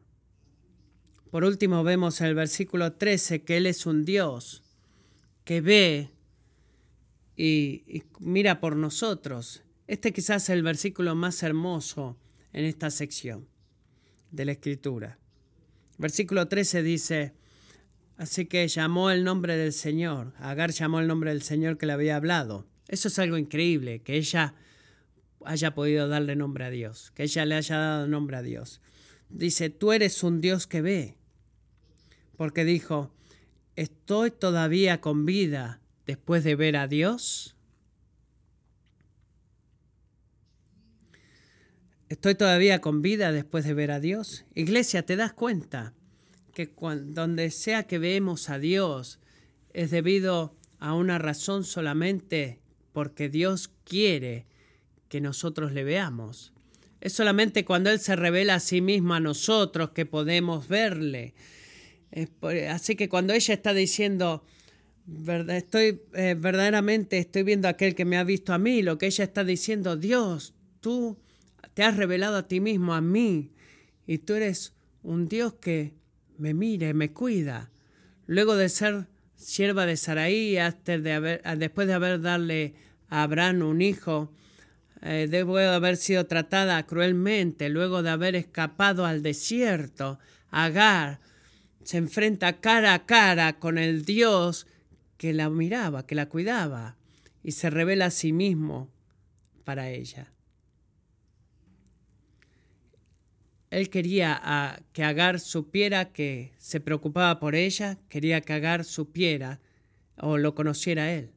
[1.30, 4.64] Por último, vemos en el versículo 13 que Él es un Dios
[5.43, 6.12] que ve
[7.36, 12.18] y, mira por nosotros este quizás es el versículo más hermoso
[12.54, 13.50] en esta sección
[14.32, 15.20] de la escritura.
[15.97, 17.34] Versículo 13 dice,
[18.16, 21.91] así que llamó el nombre del Señor, Agar llamó el nombre del Señor que le
[21.91, 22.68] había hablado.
[22.90, 24.54] Eso es algo increíble, que ella
[25.46, 28.82] haya podido darle nombre a Dios, que ella le haya dado nombre a Dios.
[29.30, 31.18] Dice, tú eres un Dios que ve,
[32.36, 33.14] porque dijo,
[33.78, 37.56] estoy todavía con vida después de ver a Dios.
[42.10, 44.46] ¿Estoy todavía con vida después de ver a Dios?
[44.56, 45.94] Iglesia, ¿te das cuenta?
[46.54, 46.74] que
[47.06, 49.20] donde sea que vemos a Dios
[49.74, 52.60] es debido a una razón solamente
[53.00, 54.45] porque Dios quiere
[55.08, 56.52] que nosotros le veamos.
[57.00, 61.34] Es solamente cuando Él se revela a sí mismo a nosotros que podemos verle.
[62.70, 64.43] Así que cuando ella está diciendo,
[65.47, 69.06] estoy eh, verdaderamente estoy viendo a aquel que me ha visto a mí, lo que
[69.06, 71.18] ella está diciendo, Dios, tú
[71.76, 73.54] te has revelado a ti mismo, a mí,
[74.08, 74.74] y tú eres
[75.04, 75.93] un Dios que
[76.38, 77.72] me mire, me cuida.
[78.26, 79.08] Luego de ser
[79.39, 80.58] sierva de Saraí,
[81.58, 82.74] después de haber darle
[83.10, 84.32] a Abraham un hijo,
[85.01, 90.20] eh, debo haber sido tratada cruelmente, luego de haber escapado al desierto,
[90.51, 91.20] Agar
[91.84, 94.68] se enfrenta cara a cara con el Dios
[95.18, 96.97] que la miraba, que la cuidaba,
[97.43, 98.89] y se revela a sí mismo
[99.64, 100.32] para ella.
[103.70, 109.60] Él quería que Agar supiera que se preocupaba por ella, quería que Agar supiera
[110.18, 111.32] o lo conociera él.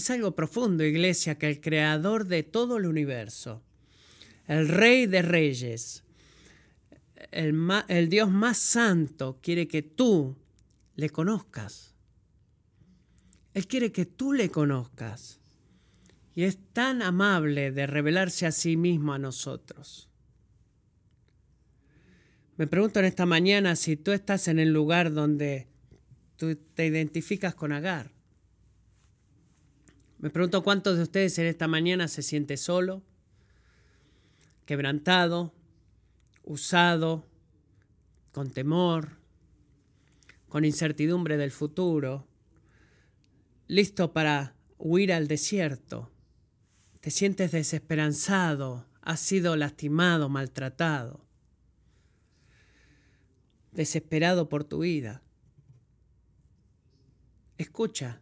[0.00, 3.62] Es algo profundo, iglesia, que el creador de todo el universo,
[4.46, 6.04] el rey de reyes,
[7.30, 10.38] el, Dios más santo, quiere que tú
[10.96, 11.92] le conozcas.
[13.52, 15.38] Él quiere que tú le conozcas.
[16.34, 20.08] Y es tan amable de revelarse a sí mismo a nosotros.
[22.56, 25.68] Me pregunto en esta mañana si tú estás en el lugar donde
[26.38, 28.18] tú te identificas con Agar.
[30.20, 33.02] Me pregunto cuántos de ustedes en esta mañana se siente solo,
[34.66, 35.54] quebrantado,
[36.44, 37.26] usado,
[38.30, 39.16] con temor,
[40.50, 42.26] con incertidumbre del futuro,
[43.66, 46.10] listo para huir al desierto.
[47.00, 51.24] Te sientes desesperanzado, has sido lastimado, maltratado,
[53.72, 55.22] desesperado por tu vida.
[57.56, 58.20] Escucha,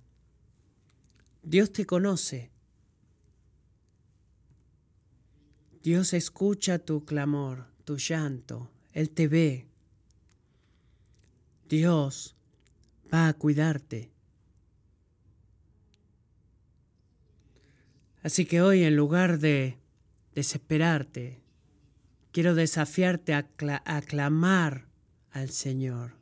[1.49, 2.51] Dios te conoce.
[5.83, 8.71] Dios escucha tu clamor, tu llanto.
[8.93, 9.67] Él te ve.
[11.67, 12.37] Dios
[13.11, 14.13] va a cuidarte.
[18.23, 19.79] Así que hoy, en lugar de
[20.35, 21.41] desesperarte,
[22.31, 24.87] quiero desafiarte a, clamar
[25.31, 26.13] al Señor.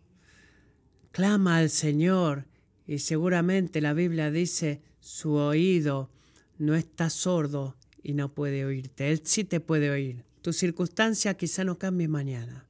[1.11, 2.47] Clama al Señor
[2.87, 6.11] y seguramente la Biblia dice su oído
[6.59, 9.13] no está sordo y no puede oírte.
[9.13, 10.25] Él sí te puede oír.
[10.43, 12.67] Tu circunstancia quizá no cambie mañana,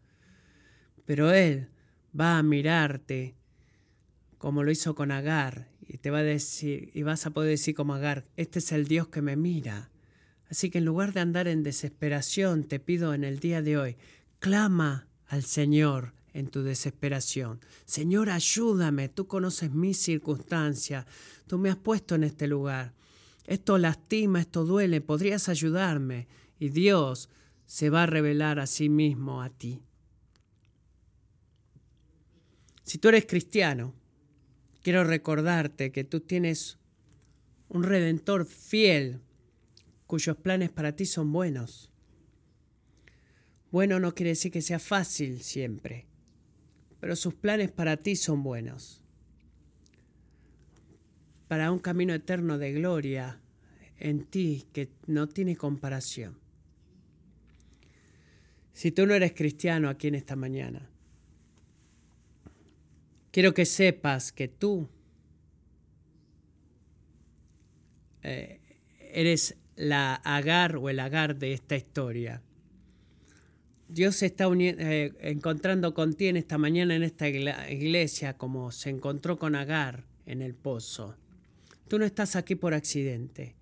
[1.07, 1.68] pero Él
[2.18, 3.34] va a mirarte
[4.37, 7.74] como lo hizo con Agar y te va a decir y vas a poder decir
[7.74, 9.89] como Agar, este es el Dios que me mira.
[10.51, 13.97] Así que en lugar de andar en desesperación, te pido en el día de hoy,
[14.41, 17.61] clama al Señor en tu desesperación.
[17.87, 21.07] Señor, ayúdame, tú conoces mis circunstancias,
[21.47, 22.93] tú me has puesto en este lugar.
[23.47, 26.28] Esto lastima, esto duele, podrías ayudarme.
[26.59, 27.30] Y Dios
[27.64, 29.82] se va a revelar a sí mismo a ti.
[32.84, 33.95] Si tú eres cristiano,
[34.82, 36.78] quiero recordarte que tú tienes
[37.68, 39.22] un redentor fiel
[40.07, 41.91] cuyos planes para ti son buenos.
[43.70, 46.06] Bueno no quiere decir que sea fácil siempre
[47.01, 49.03] pero sus planes para ti son buenos.
[51.49, 53.41] Para un camino eterno de gloria
[53.99, 56.39] en ti que no tiene comparación.
[58.73, 60.91] Si tú no eres cristiano aquí en esta mañana,
[63.31, 64.89] quiero que sepas que tú
[68.23, 68.61] eh,
[68.99, 72.43] eres la agar o el agar de esta historia.
[73.89, 78.91] Dios se está eh, encontrando con ti en esta mañana en esta iglesia como se
[78.91, 81.16] encontró con Agar en el pozo.
[81.89, 83.55] Tú no estás aquí por accidente.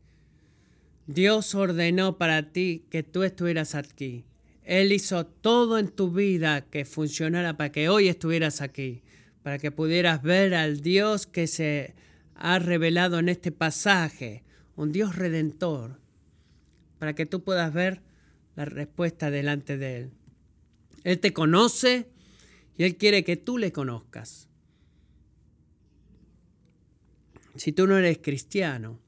[1.07, 4.25] Dios ordenó para ti que tú estuvieras aquí.
[4.63, 9.03] Él hizo todo en tu vida que funcionara para que hoy estuvieras aquí,
[9.43, 11.95] para que pudieras ver al Dios que se
[12.35, 14.43] ha revelado en este pasaje,
[14.75, 16.01] un Dios redentor,
[16.99, 18.01] para que tú puedas ver
[18.57, 20.11] la respuesta delante de Él.
[21.05, 22.09] Él te conoce
[22.77, 24.49] y Él quiere que tú le conozcas.
[27.57, 28.99] Si tú no eres cristiano,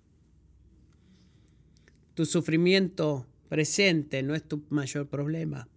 [2.15, 5.69] tu sufrimiento presente no es tu mayor problema.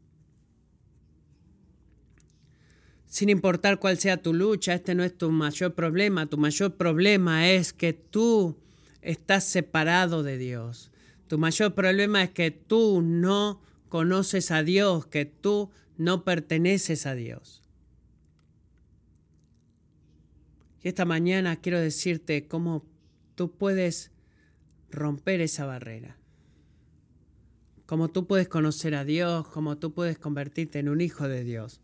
[3.05, 6.27] Sin importar cuál sea tu lucha, este no es tu mayor problema.
[6.27, 8.55] Tu mayor problema es que tú
[9.01, 10.88] estás separado de Dios.
[11.29, 17.13] Tu mayor problema es que tú no conoces a Dios, que tú no perteneces a
[17.13, 17.61] Dios.
[20.81, 22.83] Y esta mañana quiero decirte cómo
[23.35, 24.09] tú puedes
[24.89, 26.17] romper esa barrera.
[27.85, 31.79] Cómo tú puedes conocer a Dios, cómo tú puedes convertirte en un hijo de Dios.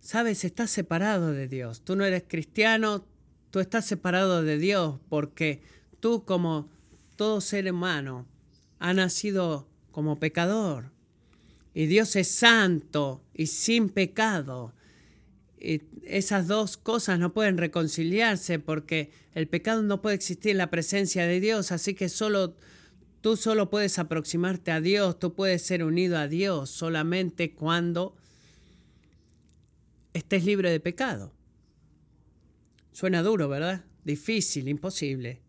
[0.00, 1.82] Sabes, estás separado de Dios.
[1.82, 3.04] Tú no eres cristiano,
[3.50, 5.60] tú estás separado de Dios porque
[6.00, 6.70] tú como
[7.16, 8.24] todo ser humano
[8.80, 10.90] ha nacido como pecador.
[11.72, 14.74] Y Dios es santo y sin pecado.
[15.60, 20.70] Y esas dos cosas no pueden reconciliarse porque el pecado no puede existir en la
[20.70, 22.56] presencia de Dios, así que solo
[23.20, 28.16] tú solo puedes aproximarte a Dios, tú puedes ser unido a Dios solamente cuando
[30.14, 31.32] estés libre de pecado.
[32.92, 33.84] Suena duro, ¿verdad?
[34.04, 35.42] Difícil, imposible.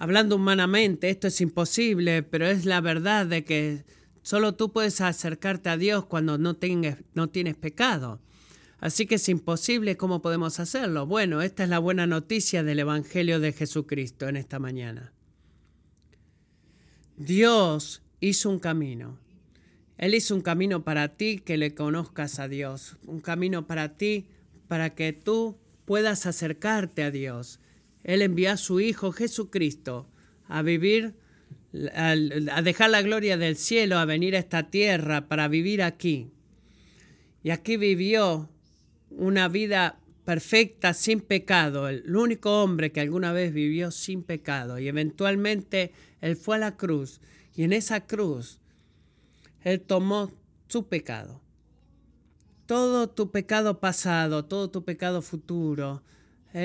[0.00, 3.84] Hablando humanamente, esto es imposible, pero es la verdad de que
[4.22, 8.20] solo tú puedes acercarte a Dios cuando no, tengas, no tienes pecado.
[8.78, 11.04] Así que es imposible, ¿cómo podemos hacerlo?
[11.04, 15.12] Bueno, esta es la buena noticia del Evangelio de Jesucristo en esta mañana.
[17.16, 19.18] Dios hizo un camino.
[19.96, 24.28] Él hizo un camino para ti que le conozcas a Dios, un camino para ti
[24.68, 27.58] para que tú puedas acercarte a Dios.
[28.04, 30.08] Él envió a su Hijo Jesucristo
[30.46, 31.14] a vivir,
[31.94, 36.30] a dejar la gloria del cielo, a venir a esta tierra para vivir aquí.
[37.42, 38.48] Y aquí vivió
[39.10, 44.78] una vida perfecta, sin pecado, el único hombre que alguna vez vivió sin pecado.
[44.78, 47.20] Y eventualmente Él fue a la cruz
[47.54, 48.60] y en esa cruz
[49.62, 50.30] Él tomó
[50.68, 51.40] su pecado.
[52.66, 56.02] Todo tu pecado pasado, todo tu pecado futuro,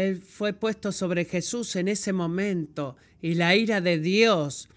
[0.02, 4.70] Él fue puesto sobre Jesús en ese momento y la ira de Dios,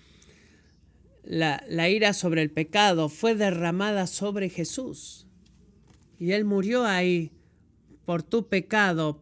[1.25, 5.27] la, la ira sobre el pecado, fue derramada sobre Jesús.
[6.19, 7.33] Y Él murió ahí
[8.05, 9.21] por tu pecado,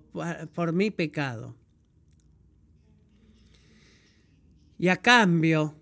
[0.55, 1.57] por mi pecado.
[4.79, 5.75] Y a cambio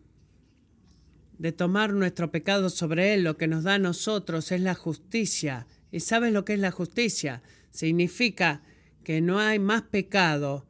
[1.38, 5.66] de tomar nuestro pecado sobre Él, lo que nos da a nosotros es la justicia.
[5.90, 7.42] ¿Y sabes lo que es la justicia?
[7.72, 8.62] Significa
[9.02, 10.66] que no hay más pecado.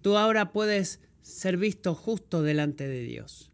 [0.00, 3.52] Tú ahora puedes ser visto justo delante de Dios.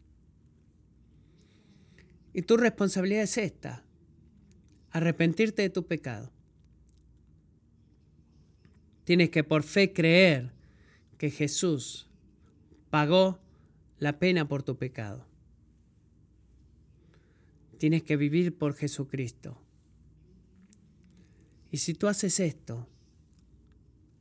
[2.33, 3.83] Y tu responsabilidad es esta,
[4.91, 6.31] arrepentirte de tu pecado.
[9.03, 10.51] Tienes que por fe creer
[11.17, 12.07] que Jesús
[12.89, 13.39] pagó
[13.97, 15.25] la pena por tu pecado.
[17.77, 19.59] Tienes que vivir por Jesucristo.
[21.71, 22.87] Y si tú haces esto,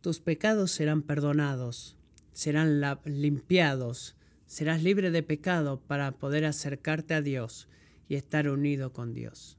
[0.00, 1.96] tus pecados serán perdonados,
[2.32, 7.68] serán limpiados, serás libre de pecado para poder acercarte a Dios
[8.08, 9.58] y estar unido con Dios.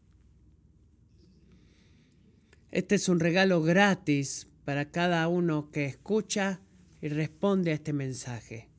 [2.72, 6.62] Este es un regalo gratis para cada uno que escucha
[7.02, 8.70] y responde a este mensaje.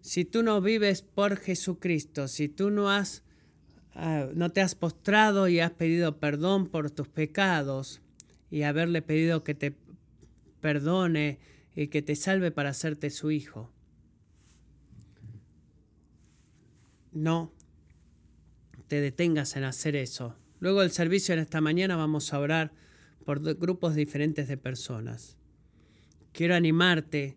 [0.00, 3.22] Si tú no vives por Jesucristo, si tú no has
[3.94, 8.00] ah, no te has postrado y has pedido perdón por tus pecados
[8.54, 9.74] y haberle pedido que te
[10.60, 11.40] perdone
[11.74, 13.72] y que te salve para hacerte su hijo.
[17.10, 17.52] No
[18.86, 20.36] te detengas en hacer eso.
[20.60, 22.72] Luego del servicio en esta mañana vamos a orar
[23.24, 25.36] por grupos diferentes de personas.
[26.30, 27.36] Quiero animarte,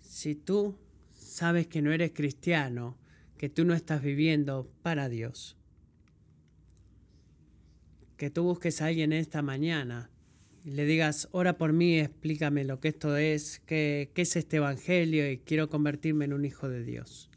[0.00, 0.76] si tú
[1.12, 2.98] sabes que no eres cristiano,
[3.38, 5.56] que tú no estás viviendo para Dios,
[8.16, 10.10] que tú busques a alguien esta mañana
[10.64, 15.30] le digas, ora por mí, explícame lo que esto es, qué, qué es este Evangelio
[15.30, 17.30] y quiero convertirme en un hijo de Dios.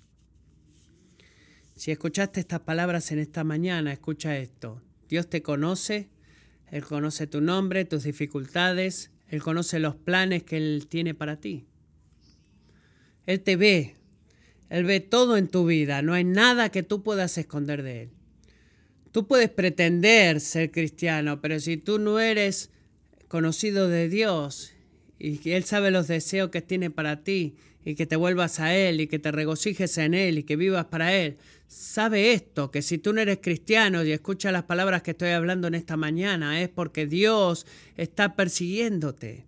[1.75, 4.81] Si escuchaste estas palabras en esta mañana, escucha esto.
[5.09, 6.09] Dios te conoce
[6.73, 11.67] él conoce tu nombre, tus dificultades, Él conoce los planes que Él tiene para ti.
[13.27, 13.93] Él te ve,
[14.71, 18.09] Él ve todo en tu vida, no hay nada que tú puedas esconder de Él.
[19.11, 22.71] Tú puedes pretender ser cristiano, pero si tú no eres
[23.33, 24.73] conocido de Dios
[25.17, 28.75] y que Él sabe los deseos que tiene para ti y que te vuelvas a
[28.75, 32.83] Él y que te regocijes en Él y que vivas para Él, sabe esto, que
[32.83, 36.61] si tú no eres cristiano y escuchas las palabras que estoy hablando en esta mañana,
[36.61, 37.65] es porque Dios
[37.97, 39.47] está persiguiéndote.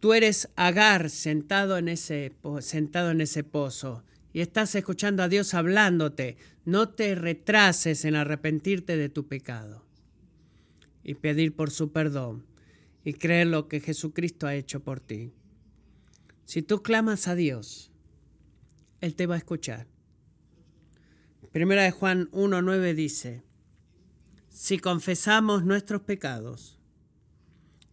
[0.00, 4.02] Tú eres Agar sentado en ese, sentado en ese pozo
[4.32, 6.36] y estás escuchando a Dios hablándote.
[6.64, 9.84] No te retrases en arrepentirte de tu pecado
[11.04, 12.47] y pedir por su perdón
[13.08, 15.32] y creer lo que Jesucristo ha hecho por ti.
[16.44, 17.90] Si tú clamas a Dios,
[19.00, 19.86] Él te va a escuchar.
[21.50, 23.44] Primera de Juan 1.9 dice,
[24.50, 26.78] si confesamos nuestros pecados,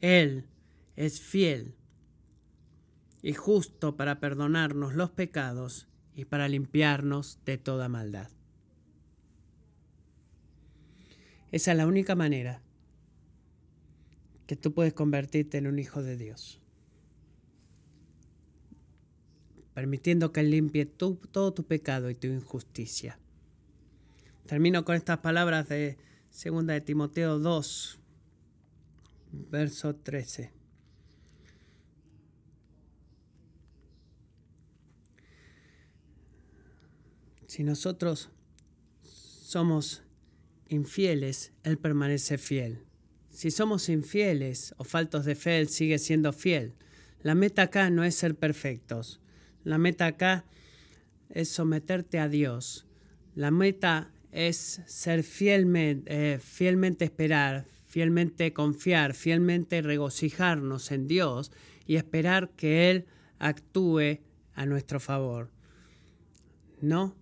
[0.01, 0.49] Él
[0.97, 1.77] es fiel
[3.21, 8.31] y justo para perdonarnos los pecados y para limpiarnos de toda maldad.
[11.53, 12.64] Esa es la única manera
[14.47, 16.61] que tú puedes convertirte en un hijo de Dios.
[19.73, 23.19] Permitiendo que limpie todo tu pecado y tu injusticia.
[24.45, 25.97] Termino con estas palabras de
[26.43, 27.99] 2 de Timoteo 2,
[29.49, 30.51] verso 13.
[37.47, 38.29] Si nosotros
[39.01, 40.03] somos
[40.67, 42.85] infieles, Él permanece fiel.
[43.35, 46.73] Si somos infieles o faltos de fe, Él sigue siendo fiel.
[47.21, 49.19] La meta acá no es ser perfectos.
[49.65, 50.45] La meta acá
[51.29, 52.87] es someterte a Dios.
[53.35, 61.51] La meta es ser fielmente, eh, fielmente esperar, fielmente confiar, fielmente regocijarnos en Dios
[61.85, 63.05] y esperar que Él
[63.37, 64.21] actúe
[64.53, 65.51] a nuestro favor.
[66.79, 67.17] No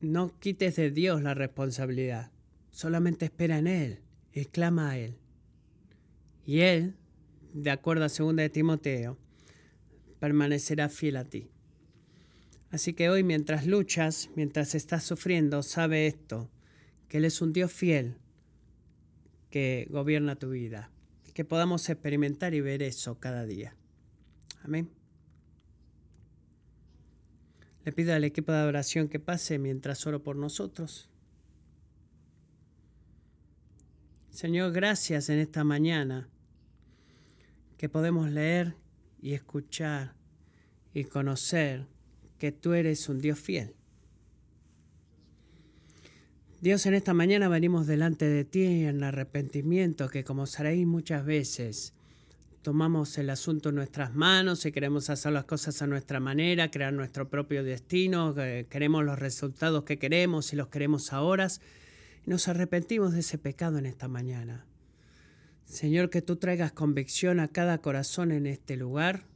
[0.00, 2.32] no quites de Dios la responsabilidad,
[2.72, 4.00] solamente espera en Él
[4.32, 5.16] y clama a Él.
[6.44, 6.96] Y Él,
[7.52, 9.18] de acuerdo a 2 de Timoteo,
[10.18, 11.50] permanecerá fiel a ti.
[12.70, 16.50] Así que hoy mientras luchas, mientras estás sufriendo, sabe esto,
[17.08, 18.16] que Él es un Dios fiel
[19.50, 20.90] que gobierna tu vida.
[21.34, 23.76] Que podamos experimentar y ver eso cada día.
[24.62, 24.90] Amén.
[27.84, 31.09] Le pido al equipo de adoración que pase mientras oro por nosotros.
[34.30, 36.28] Señor, gracias en esta mañana
[37.76, 38.74] que podemos leer
[39.20, 40.14] y escuchar
[40.94, 41.86] y conocer
[42.38, 43.74] que tú eres un Dios fiel.
[46.60, 51.92] Dios, en esta mañana venimos delante de ti en arrepentimiento que como sabéis muchas veces
[52.62, 56.92] tomamos el asunto en nuestras manos y queremos hacer las cosas a nuestra manera, crear
[56.92, 58.34] nuestro propio destino,
[58.68, 61.48] queremos los resultados que queremos y los queremos ahora.
[62.26, 64.66] Nos arrepentimos de ese pecado en esta mañana.
[65.64, 69.26] Señor, que tú traigas convicción a cada corazón en este lugar,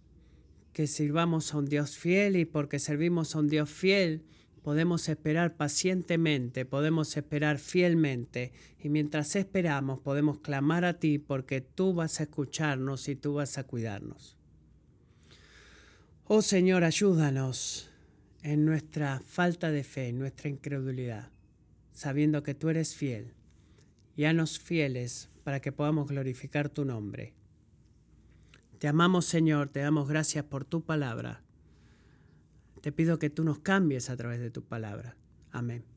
[0.73, 4.25] que sirvamos a un Dios fiel y porque servimos a un Dios fiel,
[4.65, 11.93] podemos esperar pacientemente, podemos esperar fielmente y mientras esperamos podemos clamar a ti porque tú
[11.93, 14.39] vas a escucharnos y tú vas a cuidarnos.
[16.27, 17.91] Oh Señor, ayúdanos
[18.43, 21.31] en nuestra falta de fe, en nuestra incredulidad,
[21.95, 23.33] sabiendo que tú eres fiel.
[24.15, 27.33] y nos fieles para que podamos glorificar tu nombre.
[28.79, 31.45] Te amamos Señor, te damos gracias por tu palabra
[32.85, 35.17] te pido que tú nos cambies a través de tu palabra.
[35.53, 35.94] Amén.